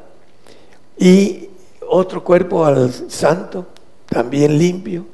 [0.97, 1.51] Y
[1.86, 3.66] otro cuerpo al santo,
[4.09, 5.05] también limpio.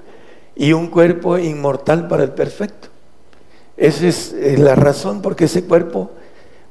[0.55, 2.91] Y un cuerpo inmortal para el perfecto.
[3.77, 6.13] Esa es eh, la razón porque ese cuerpo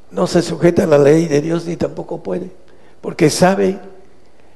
[0.09, 2.49] no se sujeta a la ley de Dios ni tampoco puede.
[3.01, 3.77] Porque sabe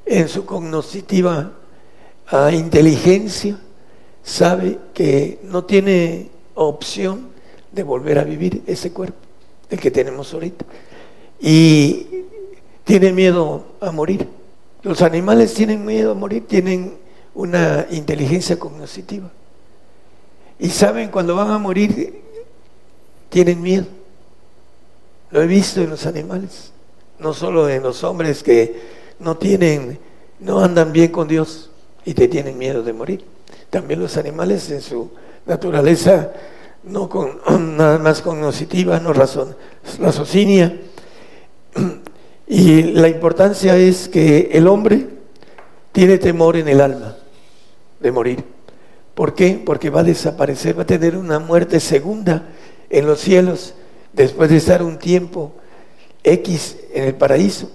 [0.06, 1.52] en su cognoscitiva
[2.28, 3.60] ah, inteligencia,
[4.24, 7.35] sabe que no tiene opción
[7.76, 9.18] de volver a vivir ese cuerpo,
[9.70, 10.66] el que tenemos ahorita.
[11.40, 12.08] Y
[12.86, 14.28] tiene miedo a morir.
[14.82, 16.98] Los animales tienen miedo a morir, tienen
[17.34, 19.30] una inteligencia cognitiva.
[20.58, 22.22] Y saben cuando van a morir,
[23.30, 23.86] tienen miedo.
[25.32, 26.72] Lo he visto en los animales,
[27.20, 28.80] no solo en los hombres que
[29.20, 30.00] no tienen,
[30.40, 31.70] no andan bien con Dios
[32.06, 33.26] y te tienen miedo de morir.
[33.70, 35.12] También los animales en su
[35.46, 36.32] naturaleza
[36.86, 37.40] no con
[37.78, 39.56] nada más cognitiva, no razón,
[40.00, 40.80] raciocinia.
[42.48, 45.08] Y la importancia es que el hombre
[45.92, 47.16] tiene temor en el alma
[48.00, 48.44] de morir.
[49.16, 49.62] ¿Por qué?
[49.66, 52.50] Porque va a desaparecer, va a tener una muerte segunda
[52.90, 53.74] en los cielos
[54.14, 55.54] después de estar un tiempo
[56.24, 57.72] X en el paraíso.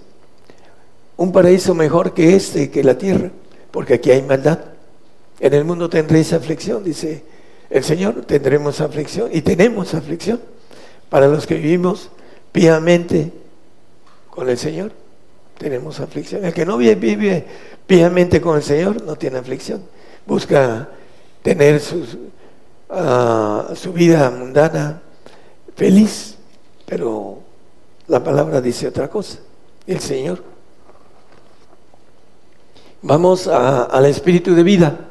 [1.17, 3.31] Un paraíso mejor que este, que la tierra,
[3.71, 4.59] porque aquí hay maldad.
[5.41, 7.25] En el mundo tendréis aflicción, dice
[7.71, 10.41] el Señor, tendremos aflicción y tenemos aflicción
[11.09, 12.11] para los que vivimos
[12.51, 13.33] piamente
[14.29, 14.91] con el Señor.
[15.57, 16.45] Tenemos aflicción.
[16.45, 17.47] El que no vive
[17.87, 19.83] piamente con el Señor no tiene aflicción.
[20.27, 20.89] Busca
[21.43, 21.81] tener
[22.89, 25.03] ah, su vida mundana
[25.77, 26.37] feliz,
[26.87, 27.39] pero
[28.09, 29.39] la palabra dice otra cosa.
[29.87, 30.43] El Señor.
[33.03, 35.09] Vamos al espíritu de vida.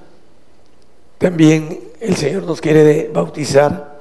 [1.18, 3.99] También el Señor nos quiere bautizar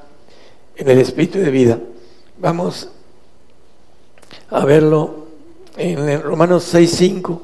[0.77, 1.79] en el espíritu de vida.
[2.39, 2.89] Vamos
[4.51, 5.27] a verlo
[5.77, 7.41] en Romanos 6:5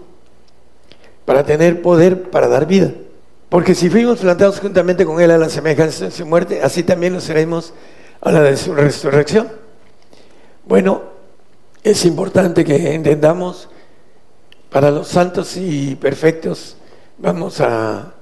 [1.24, 2.92] para tener poder para dar vida.
[3.48, 7.12] Porque si fuimos plantados juntamente con Él a la semejanza de su muerte, así también
[7.12, 7.72] lo seremos
[8.20, 9.48] a la de su resurrección.
[10.66, 11.02] Bueno,
[11.82, 13.68] es importante que entendamos
[14.70, 16.76] para los santos y perfectos,
[17.18, 18.14] vamos a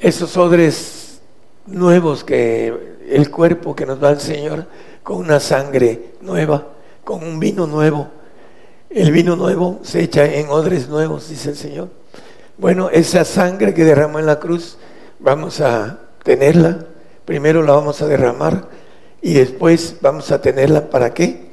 [0.00, 1.20] esos odres
[1.66, 4.66] nuevos que el cuerpo que nos da el Señor
[5.02, 6.66] con una sangre nueva,
[7.04, 8.08] con un vino nuevo.
[8.90, 11.88] El vino nuevo se echa en odres nuevos, dice el Señor.
[12.58, 14.78] Bueno, esa sangre que derramó en la cruz,
[15.18, 16.86] vamos a tenerla.
[17.24, 18.68] Primero la vamos a derramar
[19.20, 20.88] y después vamos a tenerla.
[20.88, 21.50] ¿Para qué?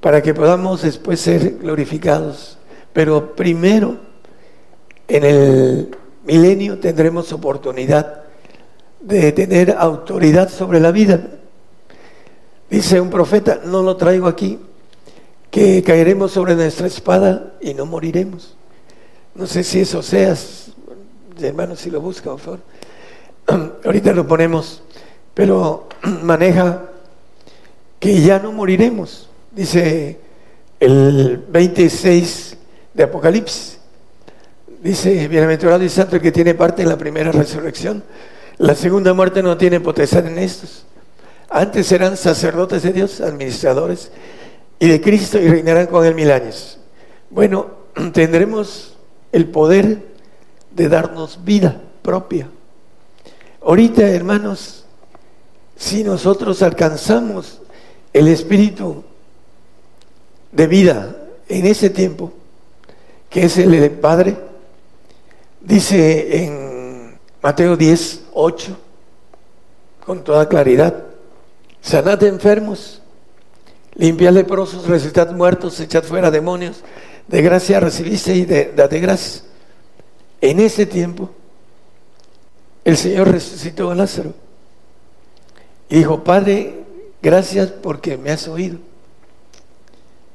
[0.00, 2.58] Para que podamos después ser glorificados.
[2.92, 3.96] Pero primero,
[5.08, 5.96] en el
[6.28, 8.24] milenio tendremos oportunidad
[9.00, 11.26] de tener autoridad sobre la vida.
[12.68, 14.58] Dice un profeta, no lo traigo aquí,
[15.50, 18.54] que caeremos sobre nuestra espada y no moriremos.
[19.34, 20.72] No sé si eso seas,
[21.40, 22.60] hermano, si lo busca, por favor.
[23.84, 24.82] Ahorita lo ponemos,
[25.32, 25.88] pero
[26.22, 26.90] maneja
[27.98, 30.20] que ya no moriremos, dice
[30.78, 32.58] el 26
[32.92, 33.77] de Apocalipsis.
[34.82, 38.04] Dice, bienaventurado y santo el que tiene parte en la primera resurrección.
[38.58, 40.84] La segunda muerte no tiene potestad en estos.
[41.50, 44.12] Antes eran sacerdotes de Dios, administradores
[44.78, 46.78] y de Cristo y reinarán con él mil años.
[47.30, 47.66] Bueno,
[48.12, 48.96] tendremos
[49.32, 49.98] el poder
[50.70, 52.48] de darnos vida propia.
[53.60, 54.84] Ahorita, hermanos,
[55.76, 57.60] si nosotros alcanzamos
[58.12, 59.02] el espíritu
[60.52, 61.16] de vida
[61.48, 62.32] en ese tiempo,
[63.28, 64.47] que es el del Padre,
[65.68, 68.76] dice en Mateo 10, 8,
[70.04, 71.04] con toda claridad,
[71.82, 73.02] sanad enfermos,
[73.94, 76.82] limpiad leprosos, resucitad muertos, echad fuera demonios,
[77.28, 79.44] de gracia recibiste y de, de gracias.
[80.40, 81.30] En ese tiempo,
[82.84, 84.32] el Señor resucitó a Lázaro
[85.90, 86.84] y dijo, Padre,
[87.20, 88.78] gracias porque me has oído.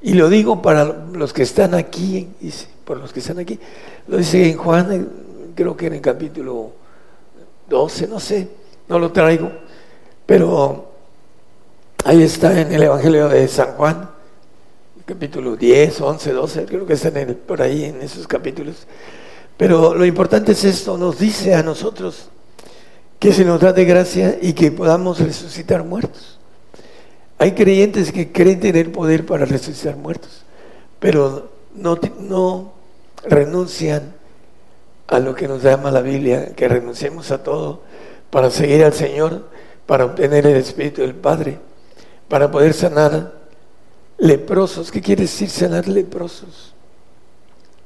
[0.04, 2.30] Y lo digo para los que están aquí,
[2.86, 3.60] por los que están aquí.
[4.08, 5.10] Lo dice en Juan,
[5.56, 6.72] creo que en el capítulo
[7.70, 8.50] 12, no sé,
[8.88, 9.52] no lo traigo,
[10.26, 10.92] pero
[12.04, 14.10] ahí está en el Evangelio de San Juan,
[15.06, 18.88] capítulo 10, 11, 12, creo que están por ahí en esos capítulos.
[19.58, 22.30] Pero lo importante es esto, nos dice a nosotros
[23.20, 26.40] que se nos da de gracia y que podamos resucitar muertos.
[27.38, 30.44] Hay creyentes que creen tener poder para resucitar muertos,
[31.00, 32.72] pero no,
[33.24, 34.14] renuncian
[35.08, 37.82] a lo que nos llama la Biblia, que renunciemos a todo
[38.30, 39.48] para seguir al Señor,
[39.86, 41.60] para obtener el Espíritu del Padre,
[42.28, 43.34] para poder sanar
[44.18, 44.92] leprosos.
[44.92, 46.74] ¿Qué quiere decir sanar leprosos?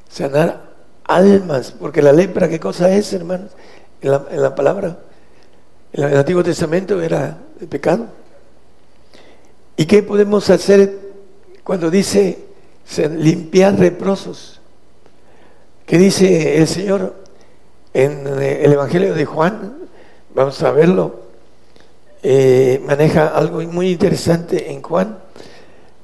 [0.10, 0.68] Sanar
[1.04, 3.52] almas, porque la lepra, ¿qué cosa es, hermanos?
[4.02, 5.00] En la, palabra,
[5.92, 8.08] en el Antiguo Testamento era el pecado.
[9.76, 10.98] ¿Y qué podemos hacer
[11.64, 12.47] cuando dice
[13.18, 14.60] limpiar leprosos?
[15.86, 17.16] ¿Qué dice el Señor
[17.94, 19.78] en el Evangelio de Juan?
[20.34, 21.28] Vamos a verlo.
[22.24, 25.18] Eh, maneja algo muy interesante en Juan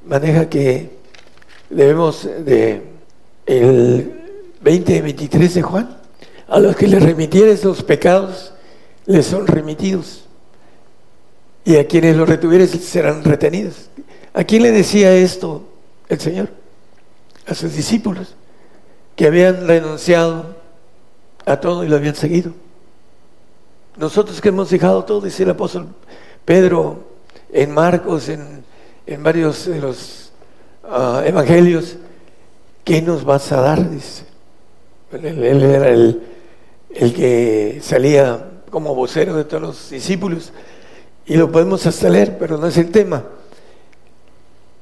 [0.05, 0.89] maneja que
[1.69, 2.81] debemos de
[3.45, 4.21] el
[4.61, 5.97] 20 23 de Juan,
[6.47, 8.53] a los que les remitieres los pecados,
[9.05, 10.25] les son remitidos.
[11.65, 13.89] Y a quienes los retuvieres serán retenidos.
[14.33, 15.63] ¿A quién le decía esto
[16.09, 16.49] el Señor?
[17.45, 18.35] A sus discípulos,
[19.15, 20.55] que habían renunciado
[21.45, 22.53] a todo y lo habían seguido.
[23.97, 25.87] Nosotros que hemos dejado todo, dice el apóstol
[26.45, 27.03] Pedro
[27.51, 28.63] en Marcos, en,
[29.19, 30.31] varios de los
[30.83, 31.97] ah, evangelios,
[32.83, 33.89] ¿qué nos vas a dar?
[33.89, 34.25] Dice.
[35.11, 36.23] Él, era el,
[36.89, 40.51] el, que salía como vocero de todos los discípulos
[41.27, 43.23] y lo podemos hasta leer, pero no es el tema.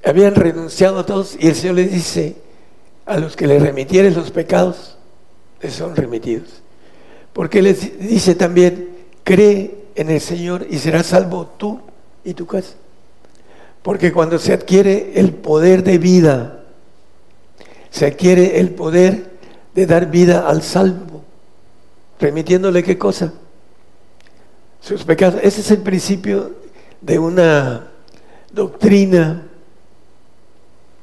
[0.03, 2.35] Habían renunciado a todos y el Señor les dice,
[3.05, 4.97] a los que le remitieres los pecados,
[5.61, 6.61] les son remitidos.
[7.33, 8.89] Porque les dice también,
[9.23, 11.79] cree en el Señor y serás salvo tú
[12.23, 12.73] y tu casa.
[13.81, 16.63] Porque cuando se adquiere el poder de vida,
[17.89, 19.31] se adquiere el poder
[19.73, 21.23] de dar vida al salvo,
[22.19, 23.33] remitiéndole qué cosa?
[24.81, 25.39] Sus pecados.
[25.43, 26.51] Ese es el principio
[27.01, 27.87] de una
[28.51, 29.47] doctrina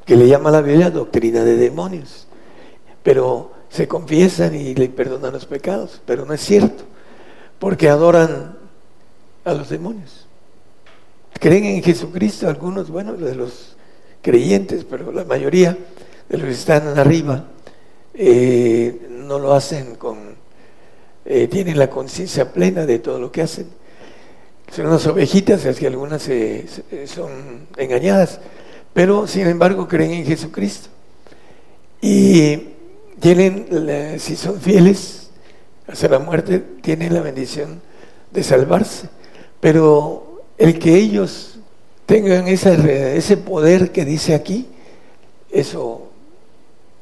[0.09, 2.27] que le llama la Biblia doctrina de demonios.
[3.03, 6.85] Pero se confiesan y le perdonan los pecados, pero no es cierto,
[7.59, 8.57] porque adoran
[9.45, 10.27] a los demonios.
[11.39, 13.77] Creen en Jesucristo, algunos, bueno, de los
[14.23, 15.77] creyentes, pero la mayoría
[16.27, 17.45] de los que están arriba
[18.15, 20.37] eh, no lo hacen con,
[21.27, 23.67] eh, tienen la conciencia plena de todo lo que hacen.
[24.75, 26.31] Son unas ovejitas, es que algunas
[27.07, 28.41] son engañadas,
[28.93, 30.89] pero sin embargo creen en Jesucristo.
[32.01, 32.57] Y
[33.21, 33.67] tienen,
[34.19, 35.31] si son fieles
[35.87, 37.81] hasta la muerte, tienen la bendición
[38.31, 39.09] de salvarse.
[39.61, 41.59] Pero el que ellos
[42.07, 44.69] tengan ese poder que dice aquí,
[45.51, 46.09] eso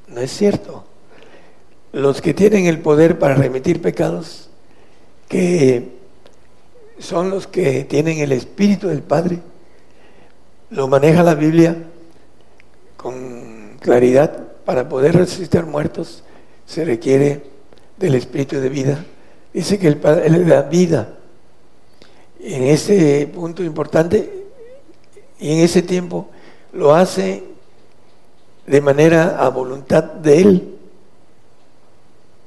[0.09, 0.85] no es cierto.
[1.93, 4.49] Los que tienen el poder para remitir pecados,
[5.29, 5.97] que
[6.99, 9.41] son los que tienen el Espíritu del Padre,
[10.71, 11.77] lo maneja la Biblia
[12.97, 14.45] con claridad.
[14.65, 16.25] Para poder resucitar muertos
[16.67, 17.45] se requiere
[17.97, 19.05] del Espíritu de vida.
[19.53, 21.15] Dice que el Padre le da vida.
[22.41, 24.47] En ese punto importante
[25.39, 26.29] y en ese tiempo
[26.73, 27.45] lo hace
[28.67, 30.77] de manera a voluntad de Él.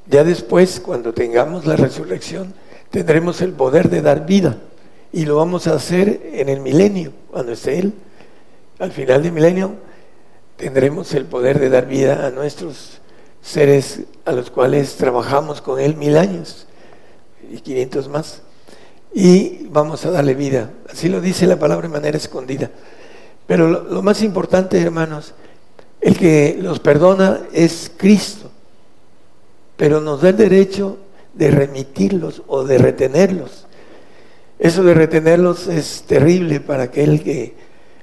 [0.07, 2.53] Ya después, cuando tengamos la resurrección,
[2.89, 4.57] tendremos el poder de dar vida
[5.11, 7.93] y lo vamos a hacer en el milenio, cuando esté Él.
[8.79, 9.75] Al final del milenio
[10.55, 13.01] tendremos el poder de dar vida a nuestros
[13.41, 16.65] seres a los cuales trabajamos con Él mil años
[17.51, 18.41] y 500 más.
[19.13, 20.71] Y vamos a darle vida.
[20.89, 22.71] Así lo dice la palabra de manera escondida.
[23.47, 25.33] Pero lo, más importante, hermanos,
[25.99, 28.49] el que los perdona es Cristo.
[29.75, 30.99] Pero nos da el derecho
[31.33, 33.65] de remitirlos o de retenerlos.
[34.57, 37.55] Eso de retenerlos es terrible para aquel que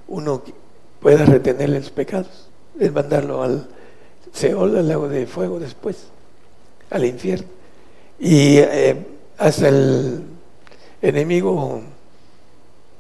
[0.09, 0.43] uno
[1.01, 2.49] pueda retenerle los pecados,
[2.79, 3.67] es mandarlo al
[4.33, 6.09] Seol, al lago de fuego después,
[6.91, 7.47] al infierno.
[8.19, 8.97] Y eh,
[9.39, 10.23] hasta el
[11.03, 11.83] enemigo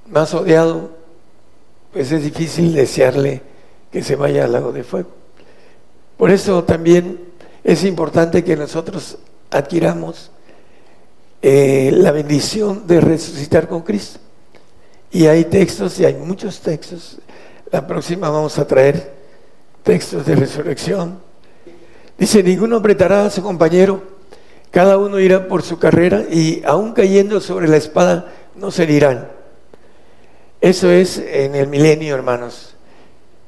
[0.08, 0.90] más odiado,
[1.92, 3.42] pues es difícil desearle
[3.90, 5.10] que se vaya al lago de fuego.
[6.16, 7.20] Por eso también
[7.64, 9.18] es importante que nosotros
[9.50, 10.30] adquiramos
[11.42, 14.20] eh, la bendición de resucitar con Cristo.
[15.10, 17.18] Y hay textos, y hay muchos textos
[17.70, 19.12] la próxima vamos a traer
[19.82, 21.18] textos de resurrección.
[22.18, 24.02] Dice, ninguno apretará a su compañero,
[24.70, 29.28] cada uno irá por su carrera y aún cayendo sobre la espada no se dirán.
[30.60, 32.74] Eso es en el milenio, hermanos.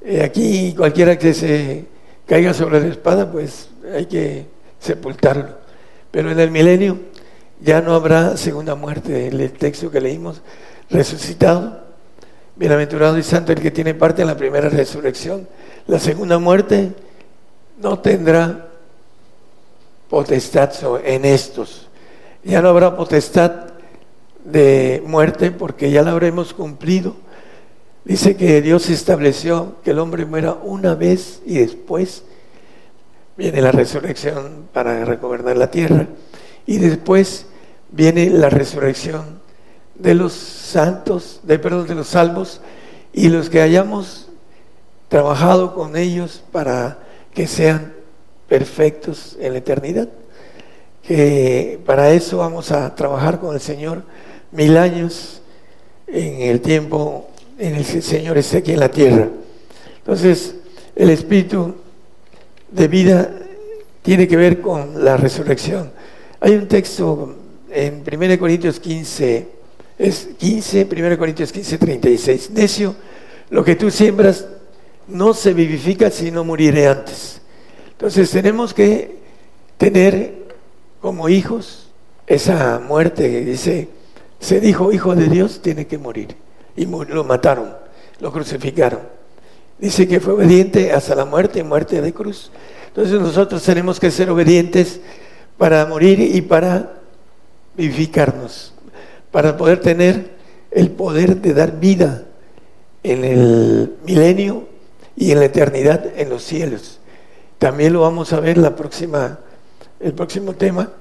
[0.03, 1.87] Eh, aquí cualquiera que se
[2.27, 4.47] caiga sobre la espada, pues hay que
[4.79, 5.59] sepultarlo.
[6.11, 6.99] Pero en el milenio
[7.61, 10.43] ya no habrá segunda muerte, el texto que leímos,
[10.91, 11.88] resucitado
[12.59, 15.47] Bienaventurado y santo el que tiene parte en la primera resurrección.
[15.87, 16.91] La segunda muerte
[17.81, 18.67] no tendrá
[20.11, 20.73] potestad
[21.05, 21.89] en estos.
[22.43, 23.69] Ya no habrá potestad
[24.45, 27.15] de muerte porque ya la habremos cumplido.
[28.05, 32.25] Dice que Dios estableció que el hombre muera una vez y después
[33.37, 36.09] viene la resurrección para recobernar la tierra
[36.67, 37.47] y después
[37.93, 39.38] viene la resurrección
[39.99, 42.61] de los santos, de perdón, de los salvos
[43.13, 44.29] y los que hayamos
[45.09, 46.99] trabajado con ellos para
[47.35, 47.93] que sean
[48.49, 50.09] perfectos en la eternidad.
[51.03, 54.03] Que para eso vamos a trabajar con el Señor
[54.53, 55.43] mil años
[56.07, 59.29] en el tiempo en el que el Señor esté aquí en la tierra.
[59.99, 60.55] Entonces,
[60.95, 61.75] el espíritu
[62.71, 63.31] de vida
[64.03, 65.91] tiene que ver con la resurrección.
[66.41, 67.37] Hay un texto
[67.71, 69.58] en 1 Corintios 15,
[69.99, 72.51] es 15, 1 Corintios 15, 36.
[72.51, 72.95] Necio,
[73.51, 74.47] lo que tú siembras
[75.09, 77.41] no se vivifica si no moriré antes.
[77.91, 79.19] Entonces tenemos que
[79.77, 80.35] tener
[81.01, 81.89] como hijos
[82.27, 83.89] esa muerte que dice,
[84.39, 86.37] se dijo hijo de Dios, tiene que morir.
[86.77, 87.75] Y lo mataron,
[88.21, 89.01] lo crucificaron.
[89.79, 92.51] Dice que fue obediente hasta la muerte, muerte de cruz.
[92.89, 95.01] Entonces nosotros tenemos que ser obedientes
[95.57, 97.01] para morir y para
[97.77, 98.75] vivificarnos,
[99.31, 100.31] para poder tener
[100.71, 102.25] el poder de dar vida
[103.03, 104.67] en el milenio
[105.17, 106.99] y en la eternidad en los cielos.
[107.59, 110.93] También lo vamos a ver el próximo tema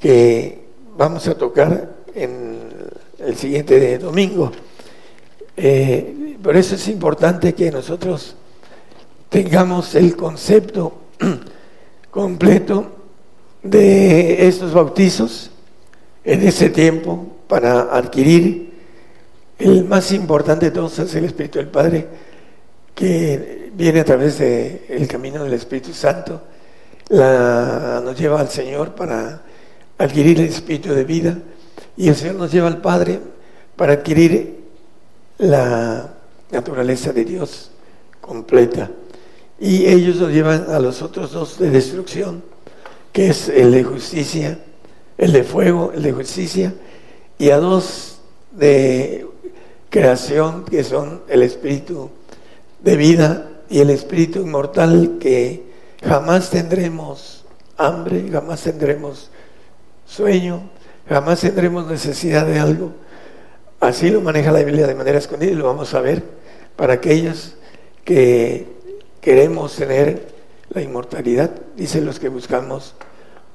[0.00, 0.64] que
[0.96, 2.58] vamos a tocar en
[3.18, 4.50] el siguiente domingo.
[5.56, 8.34] Eh, por eso es importante que nosotros
[9.28, 10.94] tengamos el concepto
[12.10, 12.86] completo
[13.62, 15.50] de estos bautizos
[16.24, 18.72] en ese tiempo para adquirir
[19.58, 22.08] el más importante de todos es el Espíritu del Padre
[22.94, 26.40] que viene a través del camino del Espíritu Santo
[27.10, 29.42] la, nos lleva al Señor para
[29.98, 31.36] adquirir el Espíritu de vida
[31.94, 33.20] y el Señor nos lleva al Padre
[33.76, 34.64] para adquirir
[35.36, 36.08] la
[36.50, 37.70] naturaleza de Dios
[38.22, 38.90] completa.
[39.60, 42.42] Y ellos nos llevan a los otros dos de destrucción,
[43.12, 44.58] que es el de justicia,
[45.18, 46.72] el de fuego, el de justicia,
[47.42, 48.20] y a dos
[48.52, 49.26] de
[49.90, 52.08] creación, que son el espíritu
[52.78, 55.64] de vida y el espíritu inmortal, que
[56.04, 57.44] jamás tendremos
[57.76, 59.32] hambre, jamás tendremos
[60.06, 60.70] sueño,
[61.08, 62.92] jamás tendremos necesidad de algo.
[63.80, 66.22] Así lo maneja la Biblia de manera escondida y lo vamos a ver
[66.76, 67.56] para aquellos
[68.04, 68.68] que
[69.20, 70.28] queremos tener
[70.68, 72.94] la inmortalidad, dicen los que buscamos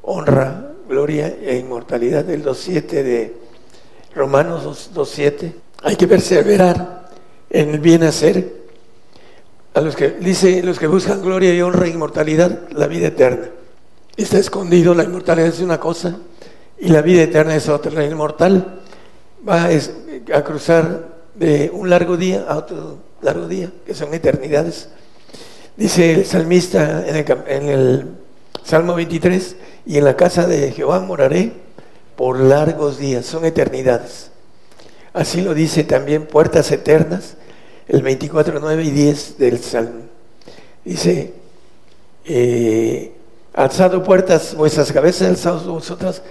[0.01, 3.46] honra, gloria e inmortalidad, el 2.7 de
[4.17, 5.53] Romanos 2.7.
[5.83, 7.09] Hay que perseverar
[7.51, 8.57] en el bien hacer.
[9.75, 13.49] A los que dice los que buscan gloria y honra e inmortalidad, la vida eterna.
[14.17, 16.17] Está escondido, la inmortalidad es una cosa
[16.79, 17.91] y la vida eterna es otra.
[17.91, 18.79] La inmortal
[19.47, 19.69] va
[20.33, 24.89] a cruzar de un largo día a otro largo día, que son eternidades.
[25.75, 28.07] Dice el salmista en el, en el
[28.63, 31.66] Salmo 23, y en la casa de Jehová moraré
[32.17, 34.31] por largos días, son eternidades.
[35.13, 37.35] Así lo dice también puertas eternas,
[37.87, 40.01] el 24, 9 y 10 del Salmo.
[40.83, 41.33] Dice,
[42.25, 43.13] eh,
[43.53, 46.23] alzado puertas vuestras cabezas, alzados vosotras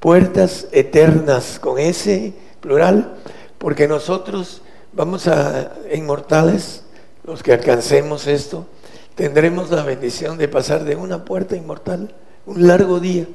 [0.00, 3.14] puertas eternas, con ese plural,
[3.58, 4.62] porque nosotros
[4.94, 6.84] vamos a, inmortales,
[7.24, 8.66] los que alcancemos esto,
[9.14, 12.14] tendremos la bendición de pasar de una puerta inmortal,
[12.46, 13.26] un largo día,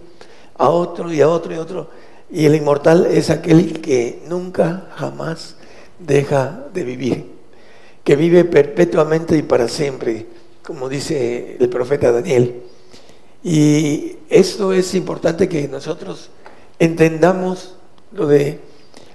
[0.60, 1.90] a otro y a otro y a otro.
[2.30, 5.56] Y el inmortal es aquel que nunca, jamás
[5.98, 7.31] deja de vivir,
[8.03, 10.27] que vive perpetuamente y para siempre,
[10.64, 12.61] como dice el profeta Daniel.
[13.44, 16.30] Y esto es importante que nosotros
[16.77, 17.76] entendamos
[18.11, 18.60] lo de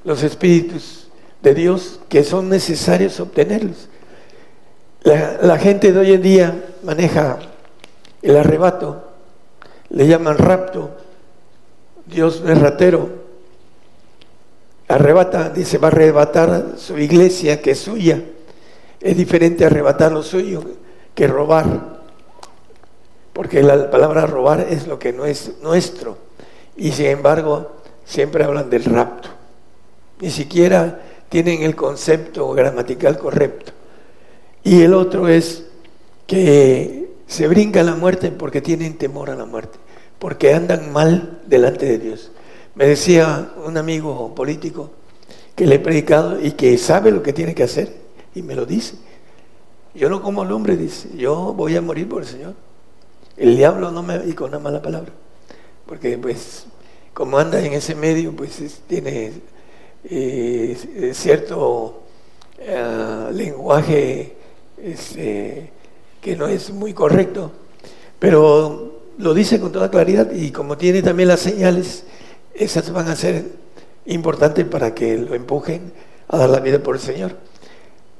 [0.03, 1.09] los espíritus
[1.43, 3.89] de Dios que son necesarios obtenerlos.
[5.03, 7.39] La, gente de hoy en día maneja
[8.23, 9.05] el arrebato,
[9.91, 10.97] le llaman rapto,
[12.07, 13.09] Dios es ratero,
[14.89, 18.23] arrebata, dice, va a arrebatar su iglesia que es suya.
[19.01, 20.63] Es diferente arrebatar lo suyo
[21.15, 22.01] que robar,
[23.33, 26.17] porque la palabra robar es lo que no es nuestro.
[26.77, 27.73] Y sin embargo,
[28.05, 29.29] siempre hablan del rapto.
[30.21, 33.73] Ni siquiera tienen el concepto gramatical correcto.
[34.63, 35.65] Y el otro es
[36.27, 39.79] que se brinca la muerte porque tienen temor a la muerte,
[40.25, 42.31] porque andan mal delante de Dios.
[42.75, 44.89] Me decía un amigo político
[45.55, 47.95] que le he predicado y que sabe lo que tiene que hacer
[48.35, 48.97] y me lo dice.
[49.95, 52.55] Yo no como al hombre, dice, yo voy a morir por el Señor.
[53.37, 54.25] El diablo no me...
[54.25, 55.13] y con una mala palabra
[55.85, 56.69] porque pues
[57.13, 59.31] como anda en ese medio, pues tiene
[60.05, 62.01] eh, cierto
[62.61, 64.37] eh, lenguaje
[64.83, 65.71] este,
[66.23, 67.53] que no es muy correcto,
[68.19, 72.05] pero lo dice con toda claridad y como tiene también las señales,
[72.55, 73.45] esas van a ser
[74.07, 75.93] importantes para que lo empujen
[76.29, 77.37] a dar la vida por el Señor.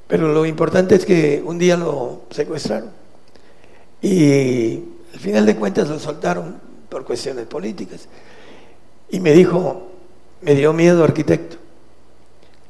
[0.07, 2.91] Pero lo importante es que un día lo secuestraron
[4.01, 6.59] y al final de cuentas lo soltaron
[6.89, 8.07] por cuestiones políticas.
[9.09, 9.87] Y me dijo,
[10.41, 11.57] me dio miedo arquitecto.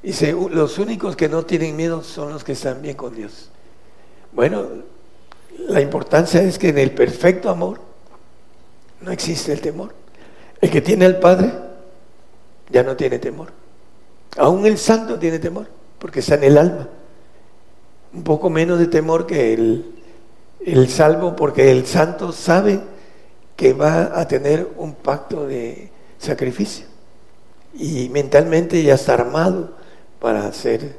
[0.02, 3.49] Dice, los únicos que no tienen miedo son los que están bien con Dios.
[4.31, 4.68] Bueno,
[5.68, 7.80] la importancia es que en el perfecto amor
[9.01, 9.93] no existe el temor.
[10.61, 11.51] El que tiene al Padre
[12.69, 13.49] ya no tiene temor.
[14.38, 15.67] Aún el santo tiene temor,
[15.99, 16.89] porque está en el alma.
[18.13, 19.95] un poco menos de temor que el,
[20.65, 22.80] el salvo, porque el santo sabe
[23.55, 26.85] que va a tener un pacto de sacrificio
[27.77, 29.73] y mentalmente ya está armado
[30.19, 30.95] para ser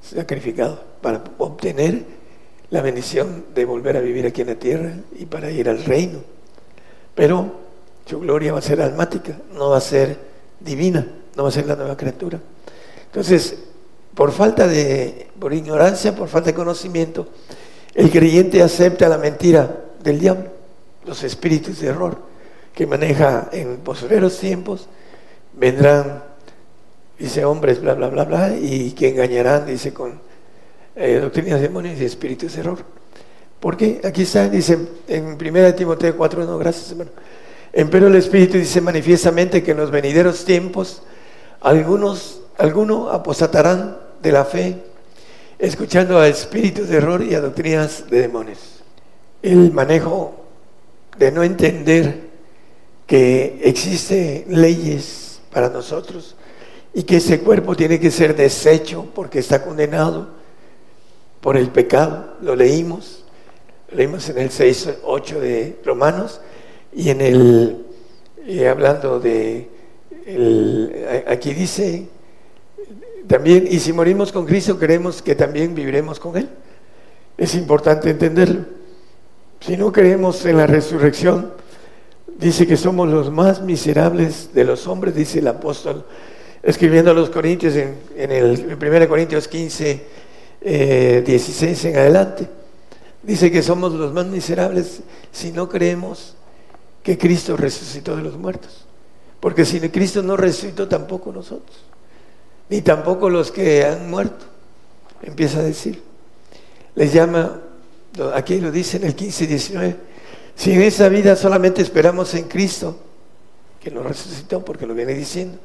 [0.00, 2.04] sacrificado, para obtener
[2.70, 6.20] la bendición de volver a vivir aquí en la tierra y para ir al reino.
[7.16, 7.50] Pero
[8.04, 10.16] su gloria va a ser almática, no va a ser
[10.60, 12.38] divina, no va a ser la nueva criatura.
[13.06, 13.56] Entonces,
[14.14, 17.26] por falta de, por ignorancia, por falta de conocimiento,
[17.94, 20.50] el creyente acepta la mentira del diablo,
[21.04, 22.18] los espíritus de error
[22.74, 24.86] que maneja en posteriores tiempos,
[25.54, 26.22] vendrán,
[27.18, 30.20] dice hombres, bla, bla, bla, bla, y que engañarán, dice, con
[30.94, 32.95] eh, doctrinas demonios y espíritus de error.
[33.60, 34.78] Porque aquí está, dice
[35.08, 37.10] en 1 Timoteo 4, no, gracias hermano.
[37.72, 41.02] Empero el Espíritu dice manifiestamente que en los venideros tiempos
[41.60, 44.82] algunos, algunos apostatarán de la fe,
[45.58, 48.82] escuchando a espíritus de error y a doctrinas de demonios.
[49.42, 50.34] El manejo
[51.18, 52.28] de no entender
[53.06, 56.34] que existen leyes para nosotros
[56.92, 60.28] y que ese cuerpo tiene que ser deshecho porque está condenado
[61.40, 62.36] por el pecado.
[62.40, 63.24] Lo leímos,
[63.92, 66.40] leímos en el 6, 8 de Romanos
[66.92, 67.86] y en el,
[68.46, 69.68] eh, hablando de,
[71.26, 72.08] aquí dice
[73.26, 76.48] también, y si morimos con Cristo, queremos que también viviremos con Él.
[77.36, 78.64] Es importante entenderlo.
[79.60, 81.52] Si no creemos en la resurrección,
[82.38, 86.04] dice que somos los más miserables de los hombres, dice el apóstol,
[86.62, 90.02] escribiendo a los Corintios en, el 1 Corintios 15,
[91.24, 92.48] 16 eh, en adelante.
[93.26, 95.00] Dice que somos los más miserables
[95.32, 96.36] si no creemos
[97.02, 98.84] que Cristo resucitó de los muertos.
[99.40, 101.76] Porque si Cristo no resucitó, tampoco nosotros,
[102.68, 104.46] ni tampoco los que han muerto.
[105.22, 106.02] Empieza a decir.
[106.94, 107.60] Les llama,
[108.34, 109.96] aquí lo dice en el 15, 19
[110.56, 112.96] si en esa vida solamente esperamos en Cristo,
[113.78, 115.58] que nos resucitó, porque lo viene diciendo,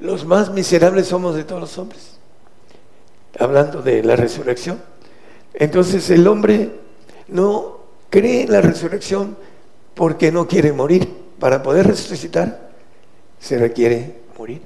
[0.00, 2.18] los más miserables somos de todos los hombres,
[3.38, 4.80] hablando de la resurrección.
[5.54, 6.70] Entonces el hombre
[7.28, 7.78] no
[8.10, 9.36] cree en la resurrección
[9.94, 11.08] porque no quiere morir.
[11.38, 12.70] Para poder resucitar
[13.38, 14.60] se requiere morir.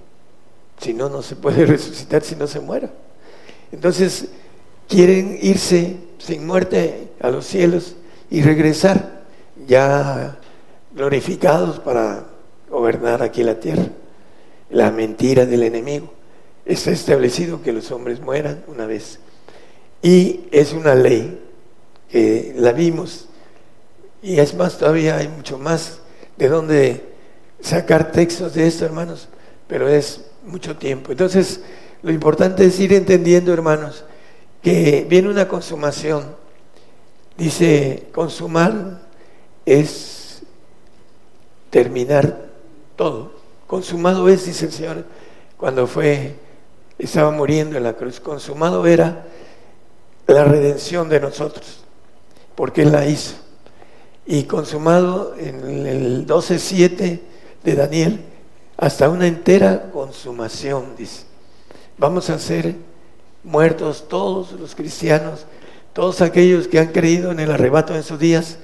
[0.78, 2.90] Si no, no se puede resucitar si no se muera.
[3.70, 4.28] Entonces
[4.88, 7.96] quieren irse sin muerte a los cielos
[8.30, 9.22] y regresar
[9.66, 10.38] ya
[10.94, 12.26] glorificados para
[12.70, 13.86] gobernar aquí la tierra.
[14.70, 16.12] La mentira del enemigo.
[16.64, 19.18] Está establecido que los hombres mueran una vez.
[20.00, 21.41] Y es una ley
[22.12, 23.28] la vimos.
[24.22, 25.98] Y es más, todavía hay mucho más
[26.36, 27.04] de donde
[27.60, 29.28] sacar textos de esto, hermanos.
[29.66, 31.12] Pero es mucho tiempo.
[31.12, 31.60] Entonces,
[32.02, 34.04] lo importante es ir entendiendo, hermanos,
[34.62, 36.24] que viene una consumación.
[37.36, 39.00] Dice, consumar
[39.64, 40.42] es
[41.70, 42.48] terminar
[42.96, 43.32] todo.
[43.66, 45.04] Consumado es, dice el Señor,
[45.56, 46.34] cuando fue,
[46.98, 48.20] estaba muriendo en la cruz.
[48.20, 49.24] Consumado era
[50.26, 51.81] la redención de nosotros,
[52.54, 53.34] porque Él la hizo.
[54.26, 57.20] Y consumado en el 12.7
[57.64, 58.20] de Daniel,
[58.76, 61.24] hasta una entera consumación, dice.
[61.98, 62.74] Vamos a ser
[63.44, 65.46] muertos todos los cristianos,
[65.92, 68.58] todos aquellos que han creído en el arrebato en sus días,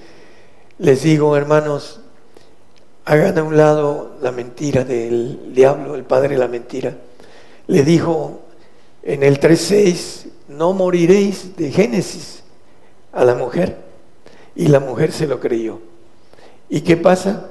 [0.79, 2.01] les digo, hermanos,
[3.05, 6.97] hagan a un lado la mentira del diablo, el padre de la mentira.
[7.67, 8.43] Le dijo
[9.03, 12.43] en el 3.6, no moriréis de Génesis
[13.13, 13.77] a la mujer.
[14.55, 15.81] Y la mujer se lo creyó.
[16.69, 17.49] ¿Y qué pasa?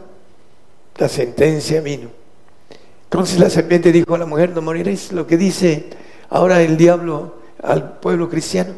[0.98, 2.10] La sentencia vino.
[3.06, 5.12] Entonces la serpiente dijo a la mujer, no moriréis.
[5.12, 5.86] Lo que dice
[6.30, 8.74] ahora el diablo al pueblo cristiano,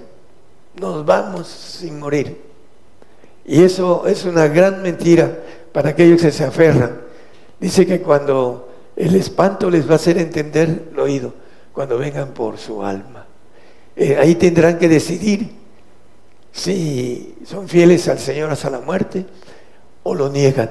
[0.79, 2.39] nos vamos sin morir.
[3.45, 5.39] Y eso es una gran mentira
[5.71, 7.01] para aquellos que se aferran.
[7.59, 11.33] Dice que cuando el espanto les va a hacer entender lo oído,
[11.73, 13.25] cuando vengan por su alma.
[13.95, 15.58] Eh, ahí tendrán que decidir
[16.51, 19.25] si son fieles al Señor hasta la muerte
[20.03, 20.69] o lo niegan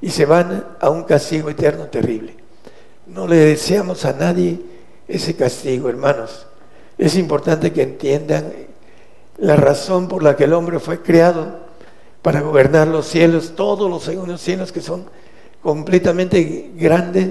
[0.00, 2.34] y se van a un castigo eterno terrible.
[3.06, 4.60] No le deseamos a nadie
[5.06, 6.46] ese castigo, hermanos.
[6.96, 8.52] Es importante que entiendan
[9.38, 11.60] la razón por la que el hombre fue creado
[12.22, 15.06] para gobernar los cielos, todos los segundos cielos que son
[15.62, 17.28] completamente grandes,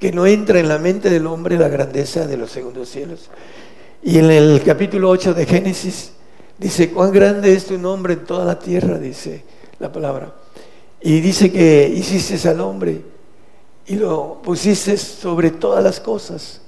[0.00, 3.30] que no entra en la mente del hombre la grandeza de los segundos cielos.
[4.02, 6.12] Y en el capítulo 8 de Génesis
[6.58, 9.44] dice, cuán grande es tu nombre en toda la tierra, dice
[9.78, 10.32] la palabra.
[11.00, 13.02] Y dice que hiciste al hombre
[13.86, 16.60] y lo pusiste sobre todas las cosas.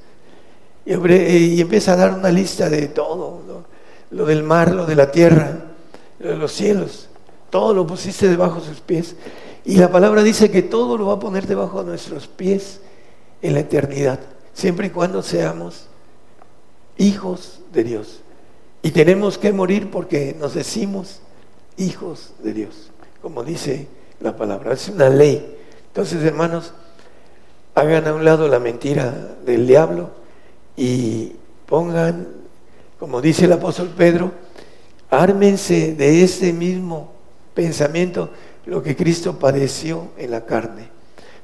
[0.85, 3.65] Y, empieza a dar una lista de todo,
[4.10, 5.65] lo del mar, lo de la tierra,
[6.19, 7.09] lo de los cielos.
[7.51, 9.16] Todo lo pusiste debajo de sus pies.
[9.65, 12.81] Y la palabra dice que todo lo va a poner debajo de nuestros pies
[13.43, 14.19] en la eternidad,
[14.55, 15.86] siempre y cuando seamos
[16.97, 18.20] hijos de Dios.
[18.82, 21.20] Y tenemos que morir porque nos decimos
[21.76, 22.90] hijos de Dios,
[23.20, 23.88] como dice
[24.20, 24.72] la palabra.
[24.72, 25.56] Es una ley.
[25.88, 26.72] Entonces, hermanos,
[27.74, 30.10] hagan a un lado la mentira del diablo
[30.76, 31.32] y
[31.66, 32.28] pongan,
[32.98, 34.32] como dice el apóstol Pedro,
[35.10, 37.12] ármense de ese mismo
[37.55, 38.30] pensamiento
[38.66, 40.88] lo que Cristo padeció en la carne.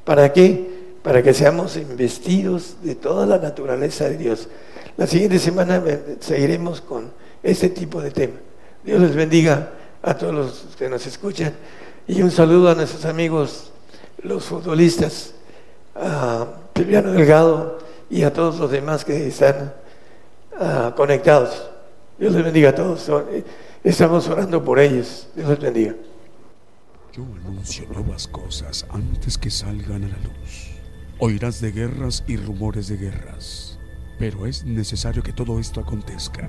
[0.05, 0.95] ¿Para qué?
[1.03, 4.49] Para que seamos investidos de toda la naturaleza de Dios.
[4.97, 5.83] La siguiente semana
[6.21, 7.11] seguiremos con
[7.45, 8.35] este tipo de tema.
[8.83, 9.71] Dios les bendiga
[10.03, 11.55] a todos los que nos escuchan
[12.09, 13.71] y un saludo a nuestros amigos,
[14.23, 15.35] los futbolistas,
[15.95, 17.79] a Silviano Delgado
[18.11, 19.73] y a todos los demás que están
[20.59, 21.71] ah, conectados.
[22.19, 23.11] Dios les bendiga a todos.
[23.83, 25.29] Estamos orando por ellos.
[25.35, 25.95] Dios les bendiga.
[27.13, 30.71] Yo anuncio nuevas cosas antes que salgan a la luz.
[31.21, 33.79] Oirás de guerras y rumores de guerras,
[34.19, 36.49] pero es necesario que todo esto acontezca.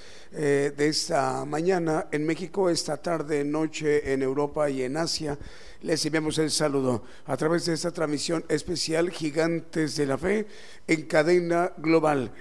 [0.33, 5.37] eh, de esta mañana en México, esta tarde, noche en Europa y en Asia.
[5.81, 10.47] Les enviamos el saludo a través de esta transmisión especial Gigantes de la Fe
[10.87, 12.31] en cadena global.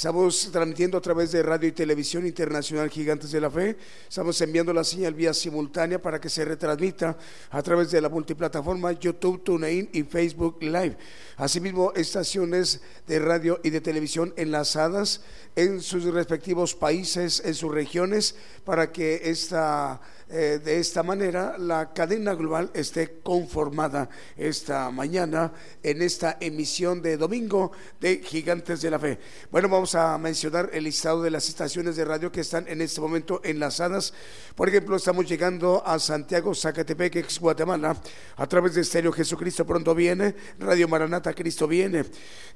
[0.00, 3.76] Estamos transmitiendo a través de Radio y Televisión Internacional Gigantes de la Fe.
[4.08, 7.18] Estamos enviando la señal vía simultánea para que se retransmita
[7.50, 10.96] a través de la multiplataforma YouTube, TuneIn y Facebook Live.
[11.36, 15.20] Asimismo, estaciones de radio y de televisión enlazadas
[15.54, 20.00] en sus respectivos países, en sus regiones, para que esta
[20.32, 25.52] eh, de esta manera la cadena global esté conformada esta mañana
[25.82, 29.18] en esta emisión de domingo de Gigantes de la Fe.
[29.50, 33.00] Bueno, vamos a mencionar el listado de las estaciones de radio que están en este
[33.00, 34.14] momento enlazadas.
[34.54, 37.96] Por ejemplo, estamos llegando a Santiago, Zacatepec, ex Guatemala,
[38.36, 42.04] a través de Estéreo Jesucristo pronto viene, Radio Maranata Cristo viene.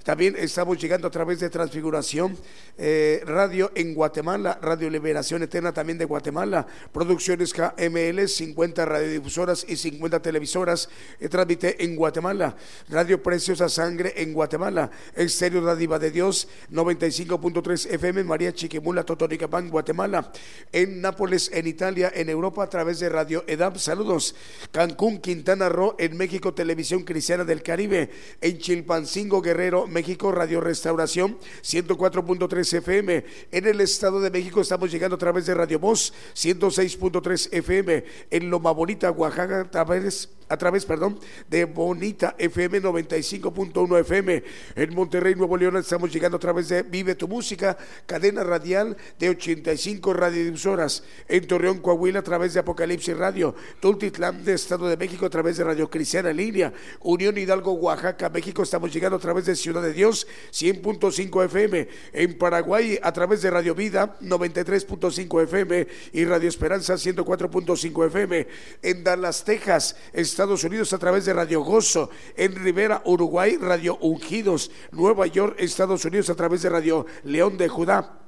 [0.04, 2.38] También estamos llegando a través de Transfiguración,
[2.78, 9.76] eh, Radio en Guatemala, Radio Liberación Eterna también de Guatemala, Producciones KML, 50 radiodifusoras y
[9.76, 10.88] 50 televisoras,
[11.18, 12.56] eh, transmite en Guatemala,
[12.88, 20.30] Radio Preciosa Sangre en Guatemala, Estéreo Dádiva de Dios, 95.3 FM, María Chiquimula, Totonicapán, Guatemala,
[20.72, 24.34] en Nápoles, en Italia, en Europa, a través de Radio EDAP, saludos,
[24.70, 28.10] Cancún, Quintana Roo, en México, Televisión Cristiana del Caribe,
[28.40, 33.24] en Chilpancingo, Guerrero, México, Radio Restauración, 104.3 FM.
[33.52, 38.04] En el Estado de México estamos llegando a través de Radio Voz, 106.3 FM.
[38.30, 41.18] En Loma Bonita, Oaxaca, a través a través, perdón,
[41.48, 44.42] de Bonita FM 95.1 FM.
[44.76, 47.76] En Monterrey, Nuevo León, estamos llegando a través de Vive tu Música,
[48.06, 51.04] cadena radial de 85 radiodifusoras.
[51.28, 53.54] En Torreón, Coahuila, a través de Apocalipsis Radio.
[53.80, 56.72] Tultitlán, de Estado de México, a través de Radio Cristiana línea.
[57.00, 61.88] Unión Hidalgo, Oaxaca, México, estamos llegando a través de Ciudad de Dios, 100.5 FM.
[62.12, 65.86] En Paraguay, a través de Radio Vida, 93.5 FM.
[66.12, 68.46] Y Radio Esperanza, 104.5 FM.
[68.82, 69.96] En Dallas, Texas,
[70.34, 76.04] Estados Unidos a través de Radio Gozo, en Rivera, Uruguay, Radio Ungidos, Nueva York, Estados
[76.04, 78.18] Unidos a través de Radio León de Judá.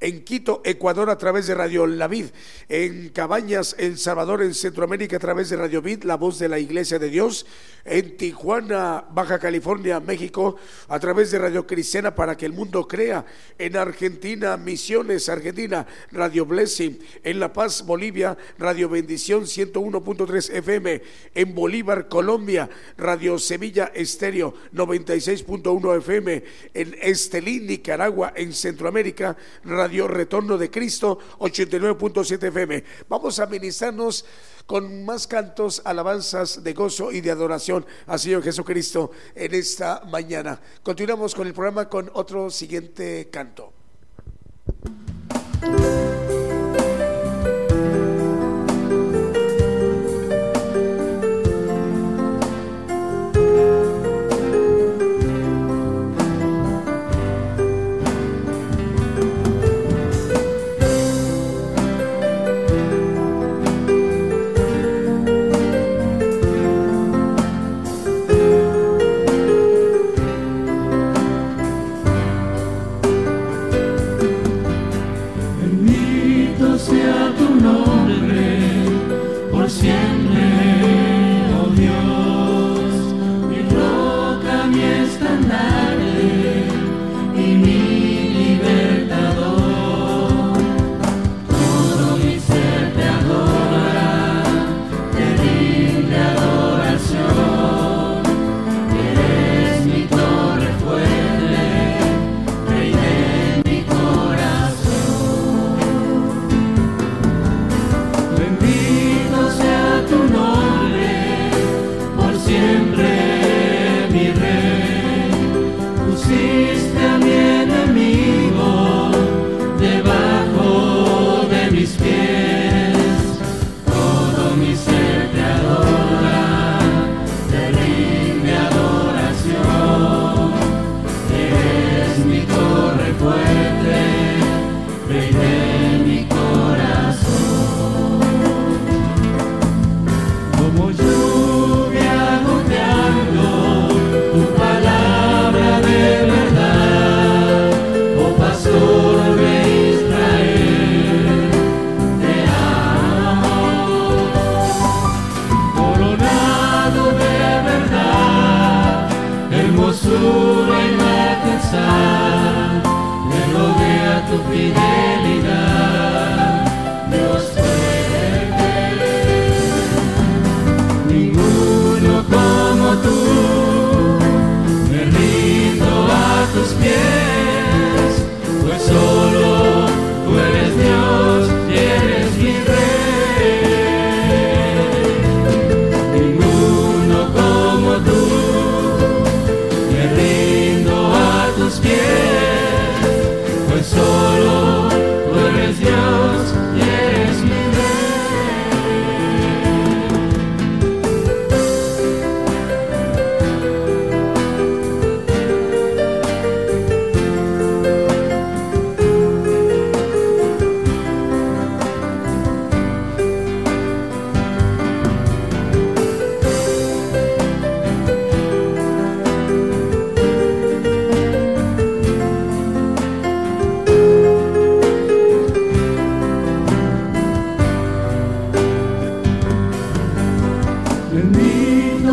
[0.00, 2.28] En Quito, Ecuador, a través de Radio La Vid,
[2.70, 6.58] en Cabañas, El Salvador, en Centroamérica, a través de Radio Vid, la voz de la
[6.58, 7.44] Iglesia de Dios,
[7.86, 10.56] en Tijuana, Baja California, México,
[10.88, 13.24] a través de Radio Cristiana para que el mundo crea,
[13.58, 21.02] en Argentina, Misiones, Argentina, Radio Blessing, en La Paz, Bolivia, Radio Bendición 101.3 FM,
[21.34, 26.44] en Bolívar, Colombia, Radio Sevilla Estéreo 96.1 FM,
[26.74, 32.84] en Estelín, Nicaragua, en Centroamérica, Radio Retorno de Cristo 89.7 FM.
[33.08, 34.24] Vamos a ministrarnos
[34.66, 40.60] con más cantos, alabanzas de gozo y de adoración al Señor Jesucristo en esta mañana.
[40.82, 43.72] Continuamos con el programa con otro siguiente canto.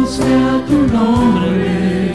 [0.06, 2.14] Sea tu nombre.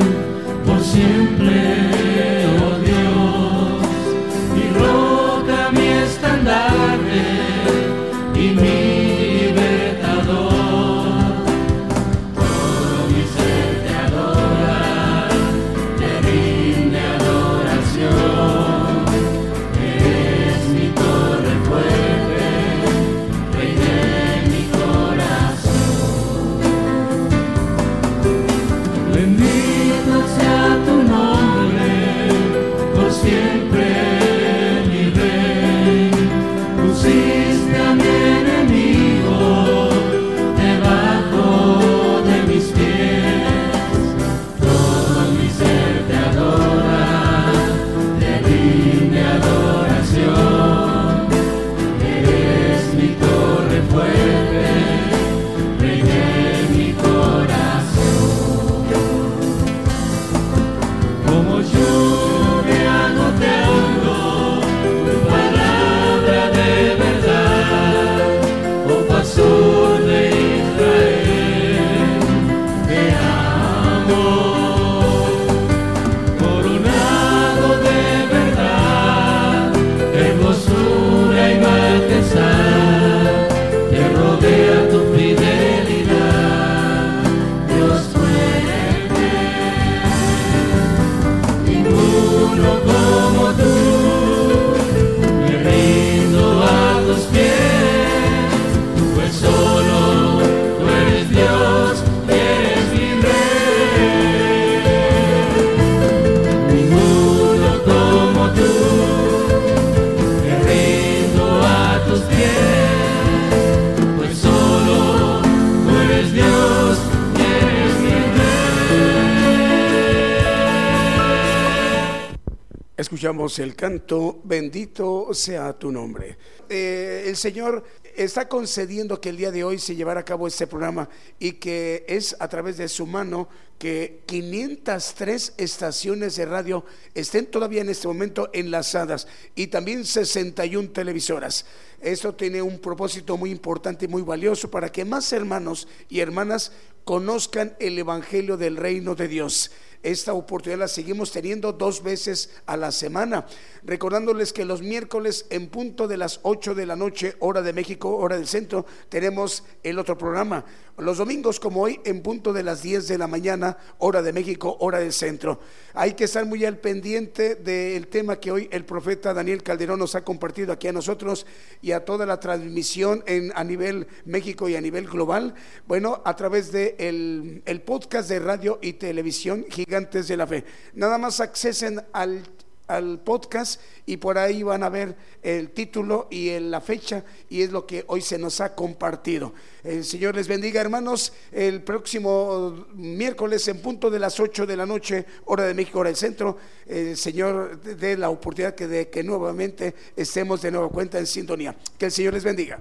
[123.29, 126.39] El canto, bendito sea tu nombre.
[126.67, 127.85] Eh, el Señor
[128.17, 132.07] está concediendo que el día de hoy se llevara a cabo este programa y que
[132.09, 138.09] es a través de su mano que 503 estaciones de radio estén todavía en este
[138.09, 141.67] momento enlazadas y también 61 televisoras.
[142.01, 146.73] Esto tiene un propósito muy importante y muy valioso para que más hermanos y hermanas
[147.05, 149.71] conozcan el Evangelio del Reino de Dios.
[150.03, 153.47] Esta oportunidad la seguimos teniendo dos veces a la semana,
[153.83, 158.17] recordándoles que los miércoles en punto de las 8 de la noche, hora de México,
[158.17, 160.65] hora del centro, tenemos el otro programa.
[160.99, 164.77] Los domingos como hoy en punto de las 10 de la mañana, hora de México,
[164.81, 165.61] hora del centro.
[165.95, 170.17] Hay que estar muy al pendiente del tema que hoy el profeta Daniel Calderón nos
[170.17, 171.47] ha compartido aquí a nosotros
[171.81, 175.55] y a toda la transmisión en, a nivel México y a nivel global.
[175.87, 180.65] Bueno, a través de el, el podcast de radio y televisión Gigantes de la Fe.
[180.95, 182.43] Nada más accesen al
[182.89, 187.71] al podcast y por ahí van a ver el título y la fecha y es
[187.71, 189.53] lo que hoy se nos ha compartido.
[189.85, 191.33] El Señor les bendiga hermanos.
[191.53, 196.09] El próximo miércoles en punto de las 8 de la noche, hora de México, hora
[196.09, 201.19] del centro, el Señor dé la oportunidad que de que nuevamente estemos de nueva cuenta
[201.19, 201.77] en sintonía.
[201.99, 202.81] Que el Señor les bendiga.